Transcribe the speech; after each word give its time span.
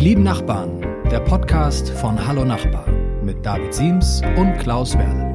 Die 0.00 0.08
lieben 0.08 0.22
Nachbarn, 0.22 0.80
der 1.10 1.20
Podcast 1.20 1.90
von 1.90 2.26
Hallo 2.26 2.42
Nachbar 2.42 2.90
mit 3.22 3.44
David 3.44 3.74
Siems 3.74 4.22
und 4.38 4.56
Klaus 4.58 4.96
Werle. 4.96 5.28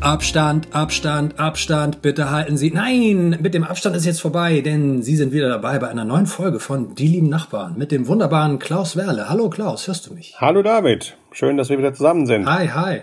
Abstand, 0.00 0.68
Abstand, 0.74 1.38
Abstand, 1.38 2.02
bitte 2.02 2.30
halten 2.30 2.58
Sie. 2.58 2.70
Nein, 2.70 3.38
mit 3.40 3.54
dem 3.54 3.64
Abstand 3.64 3.96
ist 3.96 4.04
jetzt 4.04 4.20
vorbei, 4.20 4.60
denn 4.60 5.00
Sie 5.00 5.16
sind 5.16 5.32
wieder 5.32 5.48
dabei 5.48 5.78
bei 5.78 5.88
einer 5.88 6.04
neuen 6.04 6.26
Folge 6.26 6.60
von 6.60 6.94
Die 6.96 7.08
lieben 7.08 7.30
Nachbarn 7.30 7.78
mit 7.78 7.90
dem 7.90 8.06
wunderbaren 8.06 8.58
Klaus 8.58 8.94
Werle. 8.94 9.30
Hallo 9.30 9.48
Klaus, 9.48 9.88
hörst 9.88 10.06
du 10.06 10.12
mich? 10.12 10.34
Hallo 10.38 10.62
David, 10.62 11.16
schön, 11.30 11.56
dass 11.56 11.70
wir 11.70 11.78
wieder 11.78 11.94
zusammen 11.94 12.26
sind. 12.26 12.44
Hi, 12.44 12.68
hi. 12.68 13.00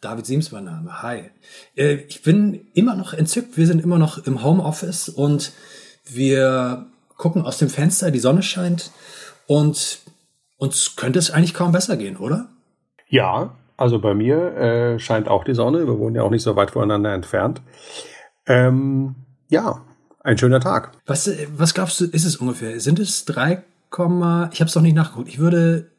David 0.00 0.24
Siems 0.24 0.50
mein 0.50 0.64
Name. 0.64 1.02
Hi. 1.02 1.30
Äh, 1.76 1.94
ich 2.08 2.22
bin 2.22 2.68
immer 2.72 2.94
noch 2.94 3.12
entzückt. 3.12 3.58
Wir 3.58 3.66
sind 3.66 3.82
immer 3.82 3.98
noch 3.98 4.26
im 4.26 4.42
Homeoffice 4.42 5.10
und 5.10 5.52
wir 6.04 6.86
gucken 7.16 7.44
aus 7.44 7.58
dem 7.58 7.68
Fenster, 7.68 8.10
die 8.10 8.18
Sonne 8.18 8.42
scheint 8.42 8.90
und 9.46 10.00
uns 10.56 10.96
könnte 10.96 11.18
es 11.18 11.30
eigentlich 11.30 11.54
kaum 11.54 11.72
besser 11.72 11.96
gehen, 11.96 12.16
oder? 12.16 12.48
Ja, 13.08 13.54
also 13.76 13.98
bei 13.98 14.14
mir 14.14 14.56
äh, 14.56 14.98
scheint 14.98 15.28
auch 15.28 15.44
die 15.44 15.54
Sonne. 15.54 15.86
Wir 15.86 15.98
wohnen 15.98 16.16
ja 16.16 16.22
auch 16.22 16.30
nicht 16.30 16.42
so 16.42 16.56
weit 16.56 16.70
voneinander 16.70 17.12
entfernt. 17.12 17.60
Ähm, 18.46 19.14
ja, 19.48 19.82
ein 20.20 20.38
schöner 20.38 20.60
Tag. 20.60 20.92
Was, 21.06 21.30
was 21.56 21.74
glaubst 21.74 22.00
du, 22.00 22.06
ist 22.06 22.24
es 22.24 22.36
ungefähr? 22.36 22.78
Sind 22.80 22.98
es 22.98 23.24
3, 23.26 23.62
ich 23.92 23.98
habe 23.98 24.50
es 24.50 24.74
noch 24.74 24.82
nicht 24.82 24.96
nachgeguckt. 24.96 25.28
Ich 25.28 25.38
würde, 25.38 25.90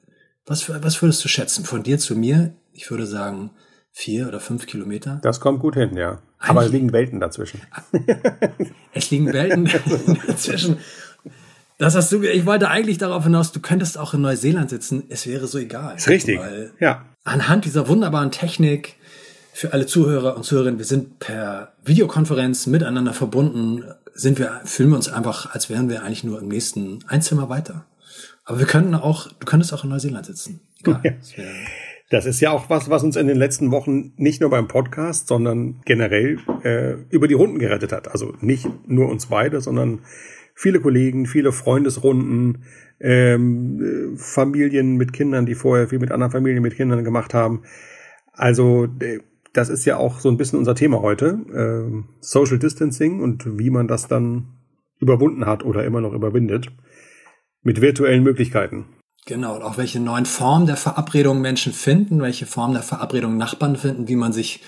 was, 0.45 0.69
was 0.69 1.01
würdest 1.01 1.23
du 1.23 1.29
schätzen 1.29 1.63
von 1.63 1.83
dir 1.83 1.97
zu 1.97 2.15
mir? 2.15 2.53
Ich 2.73 2.91
würde 2.91 3.05
sagen 3.05 3.51
vier 3.91 4.27
oder 4.27 4.41
fünf 4.41 4.65
Kilometer. 4.67 5.19
Das 5.23 5.39
kommt 5.39 5.61
gut 5.61 5.75
hin, 5.75 5.95
ja. 5.95 6.19
Aber 6.47 6.61
es 6.65 6.71
liegen 6.71 6.91
Welten 6.93 7.19
dazwischen. 7.19 7.61
es 8.93 9.09
liegen 9.11 9.31
Welten 9.31 9.69
dazwischen. 10.27 10.77
Das 11.77 11.95
hast 11.95 12.11
du, 12.11 12.23
ich 12.23 12.45
wollte 12.45 12.69
eigentlich 12.69 12.97
darauf 12.97 13.23
hinaus, 13.25 13.51
du 13.51 13.59
könntest 13.59 13.97
auch 13.97 14.13
in 14.13 14.21
Neuseeland 14.21 14.69
sitzen, 14.69 15.03
es 15.09 15.27
wäre 15.27 15.45
so 15.47 15.57
egal. 15.57 15.97
Ist 15.97 16.07
richtig. 16.07 16.39
ja. 16.79 17.05
Anhand 17.25 17.65
dieser 17.65 17.87
wunderbaren 17.89 18.31
Technik 18.31 18.95
für 19.51 19.73
alle 19.73 19.85
Zuhörer 19.85 20.37
und 20.37 20.43
Zuhörerinnen, 20.43 20.77
wir 20.77 20.85
sind 20.85 21.19
per 21.19 21.73
Videokonferenz 21.83 22.67
miteinander 22.67 23.13
verbunden, 23.13 23.83
sind 24.13 24.39
wir, 24.39 24.61
fühlen 24.63 24.89
wir 24.89 24.95
uns 24.95 25.09
einfach, 25.09 25.53
als 25.53 25.69
wären 25.69 25.89
wir 25.89 26.03
eigentlich 26.03 26.23
nur 26.23 26.39
im 26.39 26.47
nächsten 26.47 26.99
Einzimmer 27.07 27.49
weiter. 27.49 27.85
Aber 28.45 28.59
wir 28.59 28.67
könnten 28.67 28.95
auch, 28.95 29.27
du 29.27 29.45
könntest 29.45 29.73
auch 29.73 29.83
in 29.83 29.89
Neuseeland 29.89 30.25
sitzen. 30.25 30.61
Egal. 30.79 31.01
Ja. 31.03 31.43
Das 32.15 32.25
ist 32.25 32.39
ja 32.39 32.51
auch 32.51 32.69
was, 32.69 32.89
was 32.89 33.03
uns 33.03 33.17
in 33.17 33.27
den 33.27 33.35
letzten 33.35 33.71
Wochen 33.71 34.13
nicht 34.15 34.39
nur 34.39 34.49
beim 34.49 34.69
Podcast, 34.69 35.27
sondern 35.27 35.81
generell 35.83 36.37
äh, 36.63 36.93
über 37.09 37.27
die 37.27 37.33
Runden 37.33 37.59
gerettet 37.59 37.91
hat. 37.91 38.07
Also 38.09 38.33
nicht 38.39 38.69
nur 38.87 39.09
uns 39.09 39.25
beide, 39.25 39.59
sondern 39.59 39.99
viele 40.53 40.79
Kollegen, 40.79 41.25
viele 41.25 41.51
Freundesrunden, 41.51 42.63
ähm, 43.01 44.13
Familien 44.15 44.95
mit 44.95 45.11
Kindern, 45.11 45.45
die 45.45 45.55
vorher 45.55 45.89
viel 45.89 45.99
mit 45.99 46.13
anderen 46.13 46.31
Familien 46.31 46.63
mit 46.63 46.77
Kindern 46.77 47.03
gemacht 47.03 47.33
haben. 47.33 47.63
Also 48.31 48.87
äh, 49.01 49.19
das 49.51 49.67
ist 49.67 49.83
ja 49.83 49.97
auch 49.97 50.21
so 50.21 50.29
ein 50.29 50.37
bisschen 50.37 50.57
unser 50.57 50.73
Thema 50.73 51.01
heute, 51.01 51.37
äh, 51.53 52.03
Social 52.21 52.59
Distancing 52.59 53.19
und 53.19 53.59
wie 53.59 53.69
man 53.69 53.89
das 53.89 54.07
dann 54.07 54.53
überwunden 55.01 55.45
hat 55.45 55.65
oder 55.65 55.83
immer 55.83 55.99
noch 55.99 56.13
überwindet 56.13 56.71
mit 57.61 57.81
virtuellen 57.81 58.23
Möglichkeiten. 58.23 58.85
Genau, 59.27 59.55
und 59.55 59.63
auch 59.63 59.77
welche 59.77 59.99
neuen 59.99 60.27
Formen 60.27 60.67
der 60.67 60.77
Verabredung 60.77 61.41
Menschen 61.41 61.73
finden, 61.73 62.21
welche 62.21 62.45
Formen 62.45 62.75
der 62.75 62.83
Verabredung 62.83 63.37
Nachbarn 63.37 63.75
finden, 63.75 64.07
wie 64.07 64.15
man 64.15 64.31
sich 64.31 64.61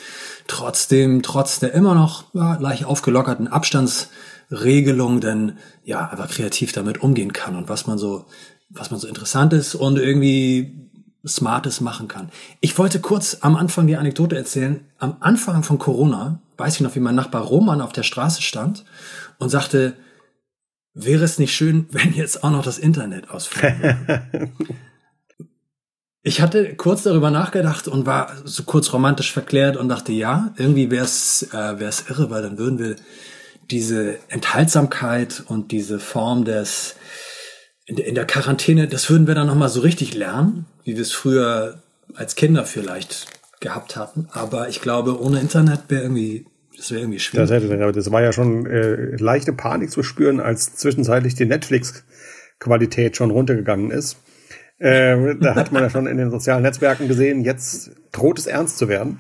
trotzdem, 0.48 1.22
trotz 1.22 1.60
der 1.60 1.74
immer 1.74 1.94
noch 1.94 2.24
ja, 2.34 2.56
leicht 2.56 2.86
aufgelockerten 2.86 3.48
Abstandsregelung 3.48 5.22
denn 5.22 5.58
ja 5.84 6.08
einfach 6.08 6.30
kreativ 6.30 6.72
damit 6.72 7.04
umgehen 7.04 7.34
kann 7.34 7.56
und 7.56 7.70
was 7.70 7.86
man 7.86 8.00
so, 8.00 8.26
was 8.70 8.90
man 8.90 9.00
so 9.00 9.08
interessant 9.08 9.54
ist 9.54 9.76
und 9.76 10.00
irgendwie 10.00 10.90
Smartes 11.28 11.80
machen 11.80 12.08
kann. 12.08 12.30
Ich 12.60 12.80
wollte 12.80 13.00
kurz 13.00 13.38
am 13.42 13.56
Anfang 13.56 13.86
die 13.86 13.98
Anekdote 13.98 14.36
erzählen. 14.36 14.80
Am 14.98 15.17
Anfang 15.20 15.62
von 15.62 15.78
Corona 15.78 16.40
weiß 16.58 16.76
ich 16.76 16.82
noch, 16.82 16.96
wie 16.96 17.00
mein 17.00 17.16
Nachbar 17.16 17.44
Roman 17.44 17.82
auf 17.82 17.92
der 17.92 18.04
Straße 18.04 18.42
stand 18.42 18.86
und 19.38 19.50
sagte, 19.50 19.94
wäre 20.98 21.24
es 21.24 21.40
nicht 21.40 21.56
schön, 21.56 21.88
wenn 21.92 22.14
jetzt 22.14 22.44
auch 22.44 22.52
noch 22.52 22.64
das 22.64 22.80
Internet 22.80 23.30
ausfällt? 23.30 23.98
ich 26.24 26.42
hatte 26.42 26.76
kurz 26.76 27.04
darüber 27.04 27.32
nachgedacht 27.32 27.88
und 27.88 28.06
war 28.06 28.34
so 28.44 28.64
kurz 28.64 28.92
romantisch 28.92 29.32
verklärt 29.32 29.78
und 29.78 29.90
dachte, 29.90 30.12
ja, 30.12 30.54
irgendwie 30.58 30.92
wäre 30.92 31.06
es 31.06 31.44
äh, 31.54 31.80
wär's 31.80 32.06
irre, 32.10 32.30
weil 32.30 32.42
dann 32.42 32.58
würden 32.58 32.80
wir 32.80 32.96
diese 33.70 34.18
Enthaltsamkeit 34.30 35.44
und 35.48 35.72
diese 35.72 36.00
Form 36.00 36.46
des 36.46 36.96
in 37.86 38.16
der 38.16 38.26
Quarantäne, 38.26 38.90
das 38.90 39.10
würden 39.10 39.28
wir 39.28 39.36
dann 39.36 39.48
nochmal 39.48 39.70
so 39.70 39.80
richtig 39.80 40.14
lernen, 40.14 40.66
wie 40.84 40.96
wir 40.96 41.02
es 41.02 41.14
früher 41.14 41.82
als 42.16 42.36
Kinder 42.36 42.66
vielleicht 42.66 43.28
gehabt 43.62 43.96
hatten. 43.96 44.28
Aber 44.34 44.68
ich 44.68 44.82
glaube, 44.82 45.22
ohne 45.22 45.40
Internet 45.40 45.84
wäre 45.88 46.02
irgendwie 46.02 46.48
das 46.77 46.92
wäre 46.92 47.02
irgendwie 47.02 47.20
schwierig. 47.20 47.49
Das, 47.49 47.64
hätte, 47.64 47.92
das 47.92 48.11
war 48.11 48.21
ja 48.21 48.32
schon 48.32 48.65
äh, 48.67 49.15
leichte 49.17 49.52
Panik 49.52 49.89
zu 49.89 50.04
spüren, 50.04 50.39
als 50.39 50.76
zwischenzeitlich 50.76 51.33
die 51.36 51.45
Netflix-Qualität 51.45 53.17
schon 53.17 53.32
runtergegangen 53.32 53.89
ist. 53.89 54.17
Äh, 54.77 55.36
da 55.42 55.55
hat 55.55 55.71
man 55.71 55.82
ja 55.82 55.89
schon 55.89 56.05
in 56.05 56.17
den 56.17 56.30
sozialen 56.30 56.61
Netzwerken 56.61 57.08
gesehen, 57.08 57.43
jetzt 57.43 57.92
droht 58.11 58.37
es 58.37 58.45
ernst 58.45 58.77
zu 58.77 58.87
werden. 58.87 59.20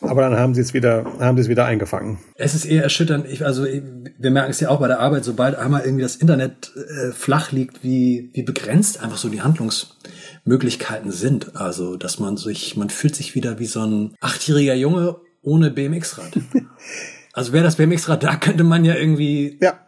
Aber 0.00 0.22
dann 0.22 0.36
haben 0.36 0.54
sie 0.54 0.60
es 0.60 0.74
wieder, 0.74 1.04
haben 1.20 1.36
sie 1.36 1.42
es 1.42 1.48
wieder 1.48 1.64
eingefangen. 1.64 2.18
Es 2.34 2.54
ist 2.54 2.64
eher 2.64 2.82
erschütternd. 2.82 3.26
Ich, 3.28 3.46
also 3.46 3.64
wir 3.64 4.30
merken 4.32 4.50
es 4.50 4.58
ja 4.58 4.68
auch 4.68 4.80
bei 4.80 4.88
der 4.88 4.98
Arbeit, 4.98 5.24
sobald 5.24 5.54
einmal 5.54 5.82
irgendwie 5.84 6.02
das 6.02 6.16
Internet 6.16 6.72
äh, 6.76 7.12
flach 7.12 7.52
liegt, 7.52 7.84
wie, 7.84 8.30
wie 8.32 8.42
begrenzt 8.42 9.00
einfach 9.00 9.16
so 9.16 9.28
die 9.28 9.42
Handlungsmöglichkeiten 9.42 11.12
sind. 11.12 11.54
Also, 11.54 11.96
dass 11.96 12.18
man 12.18 12.36
sich, 12.36 12.76
man 12.76 12.90
fühlt 12.90 13.14
sich 13.14 13.36
wieder 13.36 13.60
wie 13.60 13.66
so 13.66 13.84
ein 13.84 14.16
achtjähriger 14.20 14.74
Junge 14.74 15.16
ohne 15.42 15.70
BMX-Rad. 15.70 16.38
also 17.32 17.52
wäre 17.52 17.64
das 17.64 17.76
BMX-Rad 17.76 18.22
da, 18.22 18.36
könnte 18.36 18.64
man 18.64 18.84
ja 18.84 18.94
irgendwie 18.94 19.58
ja. 19.60 19.78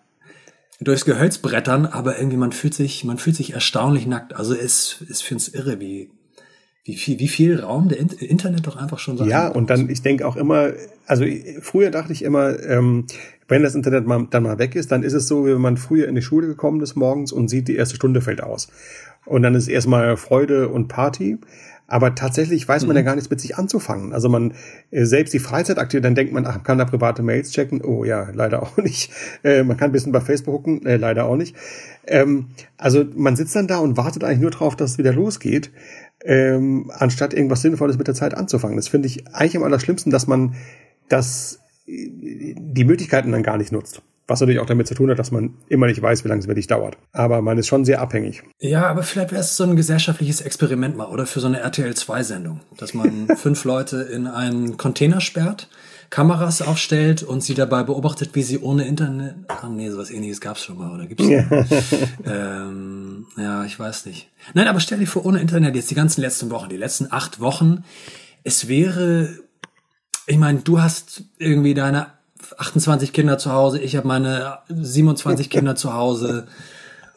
durchs 0.81 1.05
Gehölz 1.05 1.39
brettern, 1.39 1.87
aber 1.87 2.19
irgendwie 2.19 2.37
man 2.37 2.53
fühlt 2.53 2.75
sich, 2.75 3.05
man 3.05 3.19
fühlt 3.19 3.37
sich 3.37 3.55
erstaunlich 3.55 4.07
nackt. 4.07 4.35
Also 4.35 4.55
es 4.55 5.01
ist 5.09 5.23
für 5.23 5.35
uns 5.35 5.49
irre, 5.49 5.81
wie, 5.81 6.11
wie 6.85 6.97
viel, 6.97 7.19
wie 7.19 7.29
viel 7.29 7.61
Raum 7.61 7.89
der 7.89 7.99
Internet 7.99 8.67
doch 8.67 8.77
einfach 8.77 8.99
schon 8.99 9.17
so 9.17 9.25
Ja, 9.25 9.49
und 9.49 9.71
dann, 9.71 9.89
ich 9.89 10.03
denke 10.03 10.27
auch 10.27 10.37
immer, 10.37 10.73
also 11.07 11.25
früher 11.63 11.91
dachte 11.91 12.13
ich 12.13 12.23
immer, 12.23 12.61
ähm, 12.63 13.07
wenn 13.49 13.63
das 13.63 13.75
Internet 13.75 14.07
mal, 14.07 14.27
dann 14.31 14.43
mal 14.43 14.59
weg 14.59 14.75
ist, 14.75 14.93
dann 14.93 15.03
ist 15.03 15.13
es 15.13 15.29
so, 15.29 15.47
wie 15.47 15.53
wenn 15.53 15.61
man 15.61 15.77
früher 15.77 16.09
in 16.09 16.15
die 16.15 16.23
Schule 16.23 16.47
gekommen 16.47 16.81
ist 16.81 16.95
morgens 16.95 17.33
und 17.33 17.49
sieht, 17.49 17.69
die 17.69 17.77
erste 17.77 17.97
Stunde 17.97 18.21
fällt 18.21 18.43
aus. 18.43 18.69
Und 19.27 19.43
dann 19.43 19.55
ist 19.55 19.69
erstmal 19.69 20.17
Freude 20.17 20.69
und 20.69 20.89
Party. 20.89 21.39
Aber 21.87 22.15
tatsächlich 22.15 22.67
weiß 22.67 22.87
man 22.87 22.93
mhm. 22.93 22.97
ja 22.97 23.03
gar 23.03 23.15
nichts 23.15 23.29
mit 23.29 23.41
sich 23.41 23.59
anzufangen. 23.59 24.13
Also 24.15 24.29
man 24.29 24.55
äh, 24.91 25.05
selbst 25.05 25.35
die 25.35 25.39
Freizeitaktive, 25.39 26.01
dann 26.01 26.15
denkt 26.15 26.33
man, 26.33 26.47
ach, 26.47 26.63
kann 26.63 26.79
da 26.79 26.87
private 26.87 27.23
Mails 27.23 27.51
checken? 27.51 27.83
Oh 27.83 28.05
ja, 28.05 28.31
leider 28.33 28.63
auch 28.63 28.77
nicht. 28.79 29.11
Äh, 29.43 29.65
man 29.65 29.77
kann 29.77 29.91
ein 29.91 29.93
bisschen 29.93 30.13
bei 30.13 30.21
Facebook 30.21 30.55
gucken, 30.55 30.87
äh, 30.87 30.97
leider 30.97 31.27
auch 31.27 31.37
nicht. 31.37 31.55
Ähm, 32.07 32.49
also 32.79 33.05
man 33.15 33.37
sitzt 33.37 33.55
dann 33.55 33.67
da 33.67 33.79
und 33.79 33.97
wartet 33.97 34.25
eigentlich 34.25 34.41
nur 34.41 34.51
drauf, 34.51 34.77
dass 34.77 34.93
es 34.93 34.99
wieder 34.99 35.13
losgeht, 35.13 35.73
ähm, 36.25 36.91
anstatt 36.95 37.35
irgendwas 37.35 37.61
Sinnvolles 37.61 37.99
mit 37.99 38.09
der 38.09 38.15
Zeit 38.15 38.35
anzufangen. 38.35 38.77
Das 38.77 38.89
finde 38.89 39.09
ich 39.09 39.29
eigentlich 39.35 39.57
am 39.57 39.63
allerschlimmsten, 39.63 40.11
dass 40.11 40.27
man 40.27 40.55
das 41.09 41.61
äh, 41.87 42.55
die 42.57 42.85
Möglichkeiten 42.85 43.31
dann 43.31 43.43
gar 43.43 43.59
nicht 43.59 43.73
nutzt. 43.73 44.01
Was 44.27 44.41
natürlich 44.41 44.61
auch 44.61 44.67
damit 44.67 44.87
zu 44.87 44.95
tun 44.95 45.11
hat, 45.11 45.19
dass 45.19 45.31
man 45.31 45.55
immer 45.69 45.87
nicht 45.87 46.01
weiß, 46.01 46.25
wie 46.25 46.29
lange 46.29 46.41
es 46.41 46.49
wirklich 46.49 46.67
dauert. 46.67 46.97
Aber 47.13 47.43
man 47.43 47.59
ist 47.59 47.67
schon 47.67 47.85
sehr 47.85 48.01
abhängig. 48.01 48.43
Ja, 48.59 48.87
aber 48.87 49.03
vielleicht 49.03 49.33
wäre 49.33 49.43
es 49.43 49.57
so 49.57 49.65
ein 49.65 49.77
gesellschaftliches 49.77 50.41
Experiment 50.41 50.97
mal, 50.97 51.09
oder 51.09 51.27
für 51.27 51.41
so 51.41 51.47
eine 51.47 51.61
RTL-2-Sendung, 51.61 52.61
dass 52.79 52.95
man 52.95 53.29
fünf 53.37 53.65
Leute 53.65 53.99
in 54.03 54.27
einen 54.27 54.79
Container 54.79 55.21
sperrt, 55.21 55.69
Kameras 56.09 56.63
aufstellt 56.63 57.23
und 57.23 57.43
sie 57.43 57.55
dabei 57.55 57.83
beobachtet, 57.83 58.31
wie 58.35 58.43
sie 58.43 58.59
ohne 58.59 58.87
Internet. 58.87 59.35
Ach 59.49 59.69
nee, 59.69 59.91
sowas 59.91 60.11
ähnliches 60.11 60.41
gab's 60.41 60.65
schon 60.65 60.79
mal, 60.79 60.93
oder 60.95 61.07
gibt's 61.07 61.29
ja. 61.29 61.45
ähm, 62.25 63.27
ja, 63.37 63.65
ich 63.65 63.79
weiß 63.79 64.07
nicht. 64.07 64.31
Nein, 64.55 64.69
aber 64.69 64.81
stell 64.81 64.99
dir 64.99 65.07
vor, 65.07 65.27
ohne 65.27 65.41
Internet 65.41 65.75
jetzt 65.77 65.91
die 65.91 65.95
ganzen 65.95 66.23
letzten 66.23 66.51
Wochen, 66.51 66.69
die 66.69 66.77
letzten 66.77 67.09
acht 67.11 67.41
Wochen, 67.41 67.85
es 68.43 68.69
wäre 68.69 69.45
ich 70.27 70.39
meine, 70.39 70.61
du 70.61 70.81
hast 70.81 71.25
irgendwie 71.39 71.75
deine 71.75 72.07
28 72.59 73.13
Kinder 73.13 73.39
zu 73.39 73.53
Hause, 73.53 73.81
ich 73.81 73.97
habe 73.97 74.09
meine 74.09 74.59
27 74.69 75.51
Kinder 75.51 75.77
zu 75.77 75.95
Hause 75.95 76.47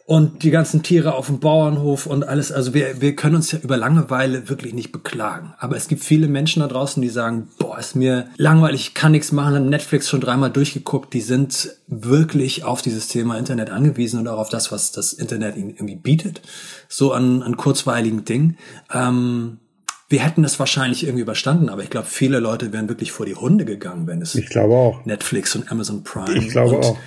und 0.08 0.44
die 0.44 0.52
ganzen 0.52 0.84
Tiere 0.84 1.16
auf 1.16 1.26
dem 1.26 1.42
Bauernhof 1.42 2.06
und 2.06 2.26
alles. 2.26 2.54
Also 2.54 2.74
wir, 2.74 3.02
wir 3.02 3.14
können 3.18 3.36
uns 3.36 3.52
ja 3.52 3.60
über 3.60 3.76
Langeweile 3.76 4.48
wirklich 4.48 4.74
nicht 4.74 4.94
beklagen. 4.94 5.54
Aber 5.60 5.76
es 5.76 5.90
gibt 5.90 6.02
viele 6.02 6.30
Menschen 6.30 6.62
da 6.62 6.68
draußen, 6.68 7.02
die 7.02 7.10
sagen, 7.10 7.50
boah, 7.60 7.78
ist 7.78 7.94
mir 7.94 8.30
langweilig, 8.38 8.88
ich 8.88 8.94
kann 8.94 9.12
nichts 9.12 9.34
machen, 9.34 9.56
haben 9.56 9.68
Netflix 9.68 10.08
schon 10.08 10.22
dreimal 10.22 10.50
durchgeguckt. 10.50 11.14
Die 11.14 11.20
sind 11.20 11.72
wirklich 11.88 12.64
auf 12.64 12.82
dieses 12.82 13.10
Thema 13.10 13.38
Internet 13.38 13.70
angewiesen 13.70 14.22
und 14.22 14.30
auch 14.30 14.40
auf 14.40 14.50
das, 14.50 14.72
was 14.72 14.94
das 14.94 15.12
Internet 15.12 15.58
ihnen 15.58 15.72
irgendwie 15.72 15.98
bietet. 15.98 16.42
So 16.88 17.12
an, 17.12 17.44
an 17.44 17.58
kurzweiligen 17.58 18.24
Dingen. 18.24 18.58
Ähm, 18.94 19.60
wir 20.10 20.24
hätten 20.24 20.44
es 20.44 20.58
wahrscheinlich 20.60 21.04
irgendwie 21.04 21.22
überstanden, 21.22 21.70
aber 21.70 21.84
ich 21.84 21.90
glaube, 21.90 22.08
viele 22.08 22.40
Leute 22.40 22.72
wären 22.72 22.88
wirklich 22.88 23.12
vor 23.12 23.26
die 23.26 23.36
Hunde 23.36 23.66
gegangen, 23.66 24.08
wenn 24.08 24.22
es 24.22 24.36
ich 24.36 24.50
glaube 24.50 24.74
auch. 24.74 25.06
Netflix 25.06 25.56
und 25.56 25.72
Amazon 25.72 26.04
Prime 26.04 26.38
ich 26.38 26.50
glaube 26.50 26.78
und, 26.78 26.86
auch. 26.86 26.98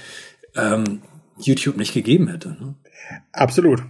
Ähm, 0.56 1.02
YouTube 1.38 1.76
nicht 1.76 1.94
gegeben 1.94 2.28
hätte. 2.28 2.50
Ne? 2.50 2.74
Absolut. 3.32 3.82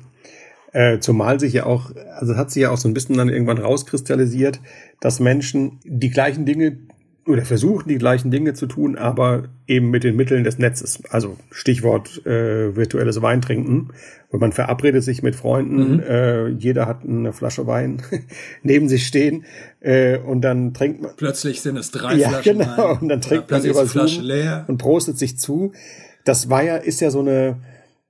Äh, 0.72 1.00
zumal 1.00 1.40
sich 1.40 1.52
ja 1.52 1.66
auch, 1.66 1.90
also 2.18 2.36
hat 2.36 2.52
sich 2.52 2.62
ja 2.62 2.70
auch 2.70 2.76
so 2.76 2.88
ein 2.88 2.94
bisschen 2.94 3.16
dann 3.16 3.28
irgendwann 3.28 3.58
rauskristallisiert, 3.58 4.60
dass 5.00 5.18
Menschen 5.18 5.80
die 5.84 6.10
gleichen 6.10 6.46
Dinge 6.46 6.78
oder 7.26 7.44
versuchen 7.44 7.88
die 7.88 7.99
gleichen 7.99 8.31
Dinge 8.31 8.55
zu 8.55 8.67
tun, 8.67 8.96
aber 8.96 9.44
eben 9.67 9.90
mit 9.90 10.05
den 10.05 10.17
Mitteln 10.17 10.43
des 10.43 10.58
Netzes. 10.58 11.02
Also 11.11 11.37
Stichwort 11.50 12.25
äh, 12.26 12.75
virtuelles 12.75 13.20
Weintrinken. 13.20 13.93
Wenn 14.31 14.40
man 14.40 14.52
verabredet 14.52 15.05
sich 15.05 15.22
mit 15.22 15.37
Freunden, 15.37 15.94
mhm. 15.96 16.00
äh, 16.00 16.49
jeder 16.49 16.87
hat 16.87 17.05
eine 17.05 17.32
Flasche 17.32 17.67
Wein 17.67 18.02
neben 18.62 18.88
sich 18.88 19.06
stehen 19.06 19.44
äh, 19.81 20.19
und 20.19 20.40
dann 20.43 20.72
trinkt 20.72 21.02
man. 21.02 21.12
Plötzlich 21.17 21.61
sind 21.61 21.76
es 21.76 21.90
drei 21.90 22.14
ja, 22.14 22.31
Flaschen 22.31 22.58
genau. 22.58 22.76
Wein. 22.76 22.99
Und 23.00 23.08
dann 23.08 23.20
trinkt 23.20 23.50
man 23.50 23.64
über 23.64 23.87
Zoom 23.87 24.25
leer. 24.25 24.64
und 24.69 24.78
prostet 24.78 25.19
sich 25.19 25.38
zu. 25.38 25.73
Das 26.25 26.49
war 26.49 26.62
ja, 26.62 26.76
ist 26.76 27.00
ja 27.00 27.11
so 27.11 27.20
eine, 27.20 27.58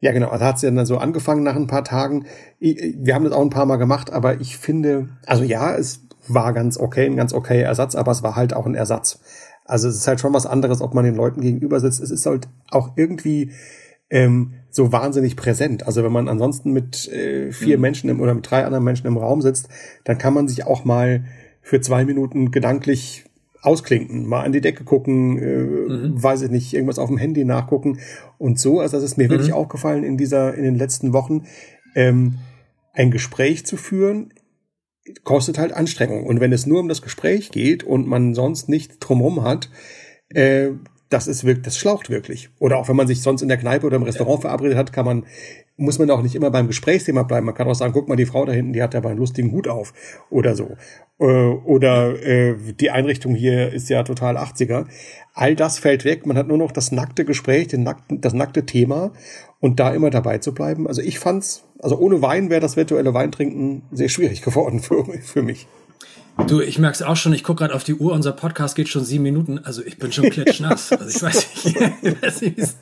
ja 0.00 0.12
genau, 0.12 0.30
da 0.30 0.40
hat 0.40 0.56
es 0.56 0.62
ja 0.62 0.70
dann 0.70 0.86
so 0.86 0.98
angefangen 0.98 1.42
nach 1.42 1.56
ein 1.56 1.66
paar 1.66 1.84
Tagen. 1.84 2.26
Wir 2.58 3.14
haben 3.14 3.24
das 3.24 3.32
auch 3.32 3.42
ein 3.42 3.50
paar 3.50 3.66
Mal 3.66 3.76
gemacht, 3.76 4.12
aber 4.12 4.40
ich 4.40 4.56
finde, 4.56 5.08
also 5.26 5.42
ja, 5.42 5.74
es 5.74 6.02
war 6.28 6.52
ganz 6.52 6.78
okay, 6.78 7.06
ein 7.06 7.16
ganz 7.16 7.32
okay 7.32 7.62
Ersatz, 7.62 7.94
aber 7.94 8.12
es 8.12 8.22
war 8.22 8.36
halt 8.36 8.54
auch 8.54 8.66
ein 8.66 8.74
Ersatz. 8.74 9.20
Also 9.64 9.88
es 9.88 9.96
ist 9.96 10.08
halt 10.08 10.20
schon 10.20 10.34
was 10.34 10.46
anderes, 10.46 10.80
ob 10.80 10.94
man 10.94 11.04
den 11.04 11.14
Leuten 11.14 11.40
gegenüber 11.40 11.80
sitzt. 11.80 12.00
Es 12.00 12.10
ist 12.10 12.26
halt 12.26 12.48
auch 12.70 12.90
irgendwie 12.96 13.52
ähm, 14.10 14.54
so 14.70 14.92
wahnsinnig 14.92 15.36
präsent. 15.36 15.86
Also 15.86 16.02
wenn 16.02 16.12
man 16.12 16.28
ansonsten 16.28 16.72
mit 16.72 17.08
äh, 17.08 17.52
vier 17.52 17.76
mhm. 17.76 17.82
Menschen 17.82 18.10
im, 18.10 18.20
oder 18.20 18.34
mit 18.34 18.50
drei 18.50 18.64
anderen 18.64 18.84
Menschen 18.84 19.06
im 19.06 19.16
Raum 19.16 19.40
sitzt, 19.40 19.68
dann 20.04 20.18
kann 20.18 20.34
man 20.34 20.48
sich 20.48 20.66
auch 20.66 20.84
mal 20.84 21.24
für 21.62 21.80
zwei 21.80 22.04
Minuten 22.04 22.50
gedanklich 22.50 23.24
ausklinken, 23.62 24.26
mal 24.26 24.42
an 24.42 24.52
die 24.52 24.62
Decke 24.62 24.84
gucken, 24.84 25.38
äh, 25.38 25.58
mhm. 25.58 26.22
weiß 26.22 26.42
ich 26.42 26.50
nicht, 26.50 26.72
irgendwas 26.72 26.98
auf 26.98 27.08
dem 27.08 27.18
Handy 27.18 27.44
nachgucken 27.44 27.98
und 28.38 28.58
so. 28.58 28.80
Also 28.80 28.96
das 28.96 29.04
ist 29.04 29.18
mir 29.18 29.26
mhm. 29.26 29.30
wirklich 29.30 29.52
aufgefallen 29.52 30.02
in 30.02 30.16
dieser, 30.16 30.54
in 30.54 30.64
den 30.64 30.76
letzten 30.76 31.12
Wochen, 31.12 31.44
ähm, 31.94 32.38
ein 32.92 33.10
Gespräch 33.10 33.66
zu 33.66 33.76
führen, 33.76 34.32
kostet 35.24 35.58
halt 35.58 35.72
Anstrengung. 35.72 36.24
Und 36.26 36.40
wenn 36.40 36.52
es 36.52 36.66
nur 36.66 36.80
um 36.80 36.88
das 36.88 37.02
Gespräch 37.02 37.50
geht 37.50 37.84
und 37.84 38.06
man 38.06 38.34
sonst 38.34 38.68
nicht 38.68 38.96
drumherum 39.00 39.42
hat, 39.42 39.70
äh, 40.28 40.70
das 41.10 41.26
ist 41.26 41.44
wirklich, 41.44 41.64
das 41.64 41.76
schlaucht 41.76 42.08
wirklich. 42.08 42.50
Oder 42.60 42.76
auch 42.76 42.88
wenn 42.88 42.94
man 42.94 43.08
sich 43.08 43.20
sonst 43.20 43.42
in 43.42 43.48
der 43.48 43.56
Kneipe 43.56 43.84
oder 43.84 43.96
im 43.96 44.04
Restaurant 44.04 44.42
verabredet 44.42 44.78
hat, 44.78 44.92
kann 44.92 45.04
man, 45.04 45.26
muss 45.76 45.98
man 45.98 46.08
auch 46.10 46.22
nicht 46.22 46.36
immer 46.36 46.52
beim 46.52 46.68
Gesprächsthema 46.68 47.24
bleiben. 47.24 47.46
Man 47.46 47.54
kann 47.54 47.66
auch 47.66 47.74
sagen, 47.74 47.92
guck 47.92 48.08
mal, 48.08 48.14
die 48.14 48.26
Frau 48.26 48.44
da 48.44 48.52
hinten, 48.52 48.72
die 48.72 48.82
hat 48.82 48.94
ja 48.94 49.00
aber 49.00 49.10
einen 49.10 49.18
lustigen 49.18 49.50
Hut 49.50 49.66
auf 49.66 49.92
oder 50.30 50.54
so. 50.54 50.76
Äh, 51.18 51.24
oder 51.24 52.22
äh, 52.22 52.54
die 52.78 52.90
Einrichtung 52.90 53.34
hier 53.34 53.72
ist 53.72 53.90
ja 53.90 54.04
total 54.04 54.36
80er. 54.36 54.86
All 55.34 55.56
das 55.56 55.80
fällt 55.80 56.04
weg. 56.04 56.26
Man 56.26 56.36
hat 56.36 56.46
nur 56.46 56.58
noch 56.58 56.70
das 56.70 56.92
nackte 56.92 57.24
Gespräch, 57.24 57.66
den 57.66 57.82
nackten, 57.82 58.20
das 58.20 58.32
nackte 58.32 58.64
Thema 58.64 59.12
und 59.58 59.80
da 59.80 59.92
immer 59.92 60.10
dabei 60.10 60.38
zu 60.38 60.54
bleiben. 60.54 60.86
Also 60.86 61.02
ich 61.02 61.18
fand's, 61.18 61.64
also 61.82 61.98
ohne 61.98 62.22
Wein 62.22 62.50
wäre 62.50 62.60
das 62.60 62.76
virtuelle 62.76 63.14
Weintrinken 63.14 63.82
sehr 63.92 64.08
schwierig 64.08 64.42
geworden 64.42 64.80
für, 64.80 65.04
für 65.22 65.42
mich. 65.42 65.66
Du, 66.46 66.60
ich 66.60 66.78
merk's 66.78 67.02
auch 67.02 67.16
schon, 67.16 67.32
ich 67.32 67.44
gucke 67.44 67.58
gerade 67.58 67.74
auf 67.74 67.84
die 67.84 67.94
Uhr, 67.94 68.12
unser 68.12 68.32
Podcast 68.32 68.74
geht 68.74 68.88
schon 68.88 69.04
sieben 69.04 69.24
Minuten, 69.24 69.58
also 69.58 69.84
ich 69.84 69.98
bin 69.98 70.12
schon 70.12 70.30
klitschnass. 70.30 70.90
Also 70.98 71.16
ich 71.16 71.22
weiß 71.22 71.64
nicht, 71.64 71.76
ich 72.02 72.22
weiß 72.22 72.40
nicht 72.42 72.74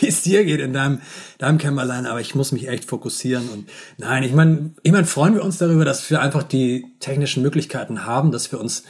wie 0.00 0.08
es 0.08 0.22
dir 0.22 0.44
geht 0.44 0.60
in 0.60 0.72
deinem, 0.72 1.00
deinem 1.38 1.58
Kämmerlein, 1.58 2.06
aber 2.06 2.20
ich 2.20 2.34
muss 2.34 2.52
mich 2.52 2.68
echt 2.68 2.86
fokussieren 2.86 3.48
und 3.50 3.68
nein, 3.98 4.22
ich 4.22 4.32
meine, 4.32 4.72
ich 4.82 4.92
mein, 4.92 5.04
freuen 5.04 5.34
wir 5.34 5.44
uns 5.44 5.58
darüber, 5.58 5.84
dass 5.84 6.10
wir 6.10 6.20
einfach 6.20 6.42
die 6.42 6.86
technischen 7.00 7.42
Möglichkeiten 7.42 8.06
haben, 8.06 8.32
dass 8.32 8.50
wir 8.50 8.60
uns 8.60 8.84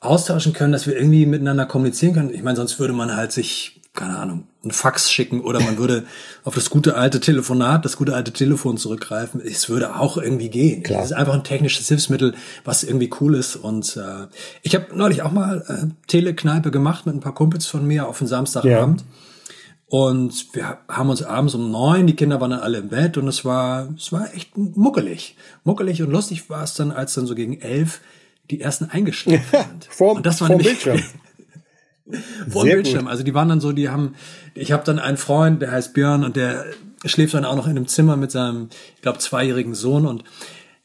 austauschen 0.00 0.52
können, 0.52 0.72
dass 0.72 0.86
wir 0.86 0.96
irgendwie 0.96 1.26
miteinander 1.26 1.66
kommunizieren 1.66 2.14
können. 2.14 2.34
Ich 2.34 2.42
meine, 2.42 2.56
sonst 2.56 2.78
würde 2.78 2.92
man 2.92 3.16
halt 3.16 3.32
sich 3.32 3.80
keine 3.96 4.18
Ahnung, 4.18 4.44
ein 4.66 4.70
Fax 4.70 5.10
schicken 5.10 5.40
oder 5.40 5.60
man 5.60 5.78
würde 5.78 6.04
auf 6.44 6.54
das 6.54 6.70
gute 6.70 6.96
alte 6.96 7.20
Telefonat, 7.20 7.84
das 7.84 7.96
gute 7.96 8.14
alte 8.14 8.32
Telefon 8.32 8.76
zurückgreifen. 8.76 9.40
Es 9.40 9.68
würde 9.68 9.96
auch 9.96 10.16
irgendwie 10.16 10.48
gehen. 10.48 10.82
Klar. 10.82 11.00
Es 11.00 11.06
ist 11.06 11.16
einfach 11.16 11.34
ein 11.34 11.44
technisches 11.44 11.88
Hilfsmittel, 11.88 12.34
was 12.64 12.84
irgendwie 12.84 13.10
cool 13.20 13.34
ist. 13.34 13.56
Und 13.56 13.96
äh, 13.96 14.26
ich 14.62 14.74
habe 14.74 14.86
neulich 14.94 15.22
auch 15.22 15.32
mal 15.32 15.64
äh, 15.68 15.86
Telekneipe 16.06 16.70
gemacht 16.70 17.06
mit 17.06 17.14
ein 17.14 17.20
paar 17.20 17.34
Kumpels 17.34 17.66
von 17.66 17.86
mir 17.86 18.08
auf 18.08 18.18
den 18.18 18.26
Samstagabend. 18.26 19.00
Ja. 19.00 19.06
Und 19.88 20.48
wir 20.52 20.78
haben 20.88 21.10
uns 21.10 21.22
abends 21.22 21.54
um 21.54 21.70
neun, 21.70 22.08
die 22.08 22.16
Kinder 22.16 22.40
waren 22.40 22.50
dann 22.50 22.60
alle 22.60 22.78
im 22.78 22.88
Bett 22.88 23.16
und 23.18 23.28
es 23.28 23.44
war, 23.44 23.88
es 23.96 24.10
war 24.10 24.34
echt 24.34 24.56
muckelig. 24.56 25.36
Muckelig 25.62 26.02
und 26.02 26.10
lustig 26.10 26.50
war 26.50 26.64
es 26.64 26.74
dann, 26.74 26.90
als 26.90 27.14
dann 27.14 27.26
so 27.26 27.36
gegen 27.36 27.60
elf 27.60 28.00
die 28.50 28.60
ersten 28.60 28.86
eingeschlafen 28.86 29.44
sind. 29.52 29.84
vor, 29.88 30.16
und 30.16 30.26
das 30.26 30.40
war 30.40 30.48
nämlich, 30.48 30.68
Bildschirm. 30.68 31.02
Vor 32.48 32.64
dem 32.64 32.74
Bildschirm. 32.74 33.02
Gut. 33.02 33.10
Also 33.10 33.22
die 33.22 33.34
waren 33.34 33.48
dann 33.48 33.60
so, 33.60 33.72
die 33.72 33.88
haben, 33.88 34.14
ich 34.54 34.72
habe 34.72 34.84
dann 34.84 34.98
einen 34.98 35.16
Freund, 35.16 35.62
der 35.62 35.72
heißt 35.72 35.94
Björn 35.94 36.24
und 36.24 36.36
der 36.36 36.64
schläft 37.04 37.34
dann 37.34 37.44
auch 37.44 37.56
noch 37.56 37.66
in 37.66 37.76
einem 37.76 37.88
Zimmer 37.88 38.16
mit 38.16 38.30
seinem, 38.30 38.68
ich 38.94 39.02
glaube, 39.02 39.18
zweijährigen 39.18 39.74
Sohn 39.74 40.06
und 40.06 40.24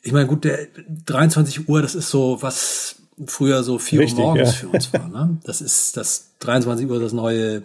ich 0.03 0.13
meine, 0.13 0.25
gut, 0.25 0.45
der 0.45 0.68
23 1.06 1.69
Uhr, 1.69 1.81
das 1.81 1.94
ist 1.94 2.09
so, 2.09 2.41
was 2.41 2.95
früher 3.27 3.63
so 3.63 3.77
4 3.77 4.00
Richtig, 4.00 4.18
Uhr 4.18 4.25
morgens 4.25 4.50
ja. 4.50 4.56
für 4.56 4.68
uns 4.69 4.94
war. 4.94 5.07
Ne? 5.07 5.38
Das 5.44 5.62
ist 5.62 5.95
das 5.95 6.31
23 6.39 6.89
Uhr, 6.89 7.00
das 7.00 7.13
neue 7.13 7.63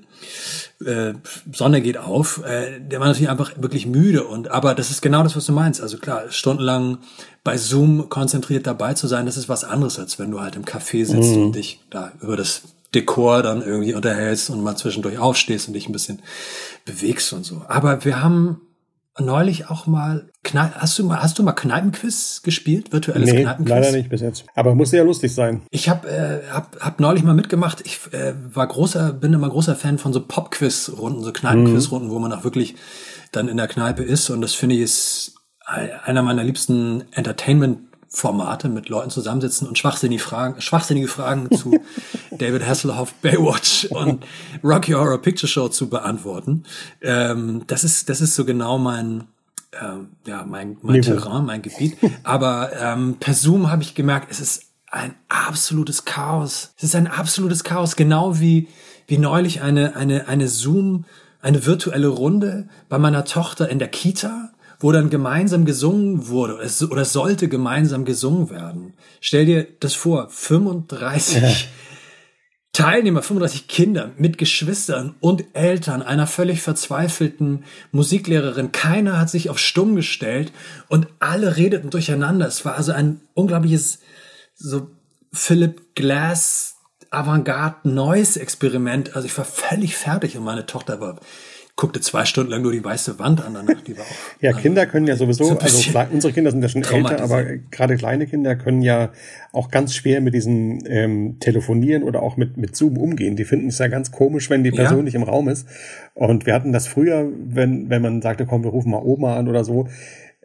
äh, 0.85 1.14
Sonne 1.53 1.81
geht 1.81 1.97
auf. 1.97 2.43
Äh, 2.44 2.81
der 2.81 3.00
war 3.00 3.06
natürlich 3.06 3.31
einfach 3.31 3.53
wirklich 3.56 3.87
müde 3.87 4.25
und 4.25 4.50
aber 4.50 4.75
das 4.75 4.91
ist 4.91 5.00
genau 5.00 5.23
das, 5.23 5.35
was 5.35 5.47
du 5.47 5.53
meinst. 5.53 5.81
Also 5.81 5.99
klar, 5.99 6.25
stundenlang 6.31 6.99
bei 7.43 7.56
Zoom 7.56 8.08
konzentriert 8.08 8.67
dabei 8.67 8.94
zu 8.94 9.06
sein, 9.06 9.25
das 9.25 9.37
ist 9.37 9.49
was 9.49 9.64
anderes, 9.64 9.99
als 9.99 10.19
wenn 10.19 10.31
du 10.31 10.41
halt 10.41 10.56
im 10.56 10.64
Café 10.64 11.06
sitzt 11.06 11.37
mhm. 11.37 11.44
und 11.44 11.53
dich 11.56 11.81
da 11.88 12.12
über 12.20 12.37
das 12.37 12.62
Dekor 12.96 13.43
dann 13.43 13.62
irgendwie 13.62 13.94
unterhältst 13.94 14.50
und 14.50 14.62
mal 14.62 14.76
zwischendurch 14.76 15.19
aufstehst 15.19 15.69
und 15.69 15.75
dich 15.75 15.88
ein 15.88 15.93
bisschen 15.93 16.22
bewegst 16.84 17.32
und 17.32 17.44
so. 17.44 17.62
Aber 17.69 18.04
wir 18.04 18.22
haben 18.22 18.60
neulich 19.19 19.70
auch 19.70 19.87
mal 19.87 20.31
Knall 20.43 20.72
hast 20.76 20.98
du 20.98 21.04
mal 21.04 21.20
hast 21.22 21.38
du 21.38 21.43
mal 21.43 21.52
Kneipenquiz 21.52 22.43
gespielt? 22.43 22.93
Virtuelles 22.93 23.31
nee, 23.31 23.43
Kneipenquiz? 23.43 23.69
leider 23.69 23.93
nicht 23.93 24.08
bis 24.08 24.20
jetzt. 24.20 24.44
Aber 24.54 24.75
muss 24.75 24.93
ja 24.93 25.02
lustig 25.02 25.34
sein. 25.34 25.62
Ich 25.70 25.88
habe 25.88 26.08
äh, 26.08 26.50
hab, 26.50 26.78
hab 26.81 27.00
neulich 27.00 27.22
mal 27.22 27.34
mitgemacht. 27.34 27.82
Ich 27.84 28.00
äh, 28.12 28.34
war 28.52 28.66
großer 28.66 29.12
bin 29.12 29.32
immer 29.32 29.48
großer 29.48 29.76
Fan 29.76 29.98
von 29.98 30.12
so 30.12 30.20
Popquiz 30.20 30.93
Runden 30.98 31.22
so 31.22 31.32
Kneipenquiz 31.32 31.90
Runden 31.90 32.08
mhm. 32.08 32.12
wo 32.12 32.19
man 32.19 32.32
auch 32.32 32.44
wirklich 32.44 32.76
dann 33.32 33.48
in 33.48 33.56
der 33.56 33.69
Kneipe 33.69 34.02
ist. 34.02 34.31
Und 34.31 34.40
das 34.40 34.54
finde 34.54 34.76
ich 34.76 34.82
ist 34.82 35.34
einer 35.66 36.22
meiner 36.22 36.44
liebsten 36.44 37.04
Entertainment 37.12 37.81
Formate 38.08 38.69
mit 38.69 38.88
Leuten 38.88 39.11
zusammensitzen 39.11 39.67
und 39.67 39.79
schwachsinnige 39.79 40.23
Fragen, 40.23 40.61
schwachsinnige 40.61 41.08
Fragen 41.08 41.50
zu 41.56 41.79
David 42.31 42.67
Hasselhoff, 42.67 43.14
Baywatch 43.14 43.87
und 43.87 44.25
Rocky 44.62 44.93
Horror 44.93 45.20
Picture 45.20 45.49
Show 45.49 45.69
zu 45.69 45.88
beantworten. 45.88 46.64
Ähm, 47.03 47.64
das 47.67 47.85
ist, 47.85 48.08
das 48.08 48.20
ist 48.20 48.35
so 48.35 48.44
genau 48.44 48.79
mein, 48.79 49.25
ähm, 49.81 50.08
ja, 50.27 50.44
mein, 50.44 50.79
mein 50.82 51.03
Terrain, 51.03 51.44
mein 51.44 51.63
Gebiet. 51.63 51.96
Aber 52.22 52.70
ähm, 52.79 53.17
per 53.19 53.34
Zoom 53.34 53.70
habe 53.70 53.82
ich 53.82 53.94
gemerkt, 53.94 54.31
es 54.31 54.41
ist 54.41 54.65
ein 54.91 55.15
absolutes 55.29 56.05
Chaos. 56.05 56.72
Es 56.77 56.84
ist 56.84 56.94
ein 56.94 57.06
absolutes 57.06 57.65
Chaos, 57.65 57.96
genau 57.96 58.39
wie, 58.41 58.69
wie 59.06 59.19
neulich 59.19 59.63
eine, 59.63 59.96
eine, 59.96 60.29
eine 60.29 60.48
Zoom, 60.48 61.05
eine 61.41 61.67
virtuelle 61.67 62.08
Runde 62.08 62.69
bei 62.89 62.98
meiner 62.98 63.25
Tochter 63.25 63.69
in 63.69 63.79
der 63.79 63.89
Kita 63.89 64.51
wo 64.79 64.93
dann 64.93 65.11
gemeinsam 65.11 65.65
gesungen 65.65 66.29
wurde 66.29 66.59
es, 66.63 66.83
oder 66.83 67.03
es 67.03 67.13
sollte 67.13 67.49
gemeinsam 67.49 68.05
gesungen 68.05 68.51
werden. 68.51 68.95
Stell 69.21 69.47
dir 69.47 69.67
das 69.81 69.95
vor, 69.95 70.29
35 70.29 71.43
ja. 71.43 71.53
Teilnehmer, 72.77 73.23
35 73.23 73.69
Kinder 73.69 74.11
mit 74.19 74.37
Geschwistern 74.37 75.15
und 75.21 75.45
Eltern 75.55 76.03
einer 76.03 76.27
völlig 76.27 76.61
verzweifelten 76.61 77.65
Musiklehrerin. 77.91 78.71
Keiner 78.71 79.19
hat 79.19 79.31
sich 79.31 79.49
auf 79.49 79.59
stumm 79.59 79.97
gestellt 79.97 80.53
und 80.89 81.06
alle 81.19 81.56
redeten 81.56 81.89
durcheinander. 81.89 82.47
Es 82.47 82.67
war 82.67 82.75
also 82.75 82.93
ein 82.93 83.23
unglaubliches 83.33 84.01
so 84.55 84.91
Philip 85.33 85.95
Glass 85.95 86.77
Avantgarde 87.11 87.89
Noise 87.89 88.39
Experiment. 88.41 89.17
Also 89.17 89.27
ich 89.27 89.39
war 89.39 89.47
völlig 89.47 89.97
fertig 89.97 90.37
und 90.37 90.45
meine 90.45 90.67
Tochter 90.67 91.01
war 91.01 91.19
guckte 91.77 92.01
zwei 92.01 92.25
Stunden 92.25 92.51
lang 92.51 92.63
nur 92.63 92.73
die 92.73 92.83
weiße 92.83 93.19
Wand 93.19 93.45
an. 93.45 93.53
Danach, 93.53 93.83
die 93.83 93.97
war 93.97 94.05
auch, 94.05 94.17
ja, 94.41 94.53
Kinder 94.55 94.87
können 94.87 95.06
ja 95.06 95.15
sowieso, 95.17 95.45
so 95.45 95.59
also 95.59 95.99
unsere 96.11 96.33
Kinder 96.33 96.51
sind 96.51 96.63
ja 96.63 96.71
schon 96.71 96.83
älter, 96.83 97.23
aber 97.23 97.45
gerade 97.71 97.97
kleine 97.97 98.27
Kinder 98.27 98.56
können 98.56 98.81
ja 98.81 99.11
auch 99.53 99.71
ganz 99.71 99.95
schwer 99.95 100.23
mit 100.23 100.33
diesen 100.33 100.83
ähm, 100.87 101.37
Telefonieren 101.39 102.03
oder 102.03 102.23
auch 102.23 102.39
mit, 102.39 102.56
mit 102.56 102.75
Zoom 102.75 102.97
umgehen. 102.97 103.37
Die 103.37 103.45
finden 103.45 103.69
es 103.69 103.79
ja 103.79 103.89
ganz 103.89 104.11
komisch, 104.11 104.49
wenn 104.49 104.65
die 104.65 104.71
Person 104.71 104.99
ja. 104.99 105.05
nicht 105.05 105.15
im 105.15 105.23
Raum 105.23 105.49
ist. 105.49 105.69
Und 106.15 106.47
wir 106.47 106.55
hatten 106.55 106.73
das 106.73 106.87
früher, 106.87 107.31
wenn, 107.45 107.91
wenn 107.91 108.01
man 108.01 108.23
sagte, 108.23 108.47
komm, 108.47 108.65
wir 108.65 108.71
rufen 108.71 108.91
mal 108.91 109.03
Oma 109.03 109.37
an 109.37 109.47
oder 109.47 109.63
so, 109.63 109.87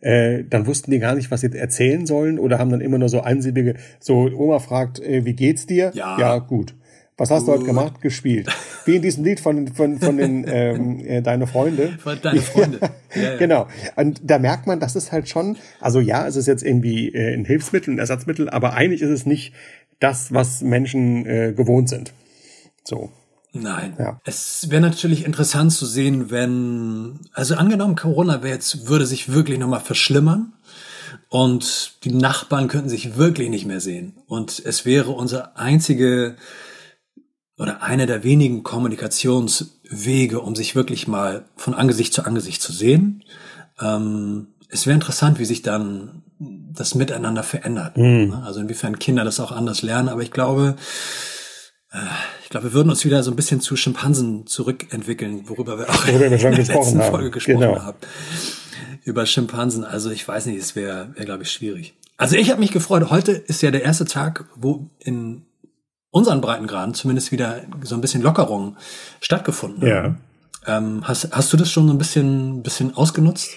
äh, 0.02 0.44
dann 0.50 0.68
wussten 0.68 0.92
die 0.92 1.00
gar 1.00 1.16
nicht, 1.16 1.32
was 1.32 1.42
sie 1.42 1.54
erzählen 1.54 2.06
sollen 2.06 2.40
oder 2.40 2.60
haben 2.60 2.72
dann 2.72 2.82
immer 2.82 2.98
nur 2.98 3.08
so 3.08 3.22
einsilbige, 3.22 3.76
so 4.00 4.30
Oma 4.36 4.60
fragt, 4.60 5.00
äh, 5.00 5.24
wie 5.26 5.34
geht's 5.34 5.66
dir? 5.66 5.92
Ja, 5.94 6.20
ja 6.20 6.38
gut. 6.40 6.74
Was 7.22 7.30
hast 7.30 7.48
du 7.48 7.52
heute 7.52 7.66
gemacht? 7.66 8.02
Gespielt. 8.02 8.48
Wie 8.86 8.96
in 8.96 9.04
diesem 9.04 9.24
Lied 9.24 9.40
von, 9.40 9.68
von, 9.68 10.00
von 10.00 10.18
den 10.18 10.44
ähm, 10.48 11.06
äh, 11.06 11.22
Deine 11.22 11.46
Freunde. 11.46 11.96
Von 12.00 12.18
Deine 12.20 12.42
Freunde. 12.42 12.80
Ja, 13.14 13.22
ja. 13.22 13.38
Genau. 13.38 13.68
Und 13.96 14.22
da 14.24 14.40
merkt 14.40 14.66
man, 14.66 14.80
das 14.80 14.96
ist 14.96 15.12
halt 15.12 15.30
schon, 15.30 15.56
also 15.80 16.00
ja, 16.00 16.26
es 16.26 16.36
ist 16.36 16.48
jetzt 16.48 16.64
irgendwie 16.64 17.10
äh, 17.10 17.36
ein 17.36 17.46
Hilfsmittel, 17.46 17.94
ein 17.94 18.00
Ersatzmittel, 18.00 18.50
aber 18.50 18.74
eigentlich 18.74 19.04
ist 19.04 19.12
es 19.12 19.28
nicht 19.28 19.54
das, 20.00 20.34
was 20.34 20.62
Menschen 20.62 21.28
äh, 21.28 21.54
gewohnt 21.56 21.90
sind. 21.90 22.12
So. 22.84 23.12
Nein. 23.54 23.94
Ja. 24.00 24.20
Es 24.26 24.72
wäre 24.72 24.82
natürlich 24.82 25.24
interessant 25.24 25.74
zu 25.74 25.86
sehen, 25.86 26.32
wenn, 26.32 27.20
also 27.34 27.54
angenommen, 27.54 27.96
Corona 27.96 28.42
wäre 28.42 28.56
jetzt, 28.56 28.88
würde 28.88 29.06
sich 29.06 29.32
wirklich 29.32 29.60
nochmal 29.60 29.82
verschlimmern 29.82 30.54
und 31.30 32.04
die 32.04 32.14
Nachbarn 32.14 32.68
könnten 32.68 32.90
sich 32.90 33.16
wirklich 33.16 33.52
nicht 33.52 33.68
mehr 33.68 33.80
sehen. 33.80 34.14
Und 34.26 34.60
es 34.66 34.88
wäre 34.88 35.12
unsere 35.12 35.56
einzige 35.56 36.36
oder 37.62 37.84
eine 37.84 38.08
der 38.08 38.24
wenigen 38.24 38.64
Kommunikationswege, 38.64 40.40
um 40.42 40.56
sich 40.56 40.76
wirklich 40.76 41.08
mal 41.08 41.46
von 41.56 41.76
Angesicht 41.76 42.12
zu 42.12 42.26
Angesicht 42.26 42.60
zu 42.60 42.74
sehen. 42.74 43.24
Ähm, 43.80 44.48
es 44.70 44.88
wäre 44.88 44.96
interessant, 44.96 45.38
wie 45.38 45.46
sich 45.46 45.62
dann 45.62 46.24
das 46.40 46.96
Miteinander 46.96 47.44
verändert. 47.44 47.98
Mhm. 47.98 48.34
Also 48.44 48.62
inwiefern 48.62 48.98
Kinder 48.98 49.24
das 49.24 49.40
auch 49.40 49.52
anders 49.52 49.84
lernen. 49.84 50.10
Aber 50.10 50.24
ich 50.24 50.32
glaube, 50.32 50.76
äh, 51.92 51.98
ich 52.44 52.50
glaube, 52.50 52.70
wir 52.70 52.74
würden 52.74 52.90
uns 52.90 53.06
wieder 53.06 53.22
so 53.22 53.30
ein 53.30 53.36
bisschen 53.36 53.62
zu 53.62 53.76
Schimpansen 53.76 54.48
zurückentwickeln, 54.48 55.48
worüber 55.48 55.78
wir 55.78 55.88
auch 55.88 56.08
worüber 56.08 56.26
in 56.26 56.40
der 56.40 56.52
letzten 56.52 57.00
haben. 57.00 57.12
Folge 57.12 57.30
gesprochen 57.30 57.60
genau. 57.60 57.84
haben. 57.84 57.98
Über 59.04 59.28
Schimpansen. 59.28 59.86
Also 59.86 60.10
ich 60.10 60.28
weiß 60.28 60.48
nicht, 60.48 60.58
es 60.58 60.76
wäre, 60.76 61.10
wär, 61.14 61.26
glaube 61.26 61.44
ich, 61.44 61.52
schwierig. 61.52 61.94
Also 62.18 62.38
ich 62.38 62.50
habe 62.50 62.60
mich 62.60 62.72
gefreut. 62.72 63.12
Heute 63.12 63.34
ist 63.34 63.62
ja 63.62 63.70
der 63.70 63.84
erste 63.84 64.06
Tag, 64.06 64.46
wo 64.56 64.90
in 64.98 65.44
unseren 66.12 66.42
Breitengraden 66.42 66.94
zumindest 66.94 67.32
wieder 67.32 67.62
so 67.82 67.96
ein 67.96 68.02
bisschen 68.02 68.22
Lockerung 68.22 68.78
stattgefunden 69.20 69.88
Ja. 69.88 70.16
Ähm, 70.68 71.02
hast, 71.04 71.32
hast 71.32 71.52
du 71.52 71.58
das 71.58 71.72
schon 71.72 71.88
so 71.88 71.94
ein 71.94 71.98
bisschen, 71.98 72.62
bisschen 72.62 72.96
ausgenutzt? 72.96 73.50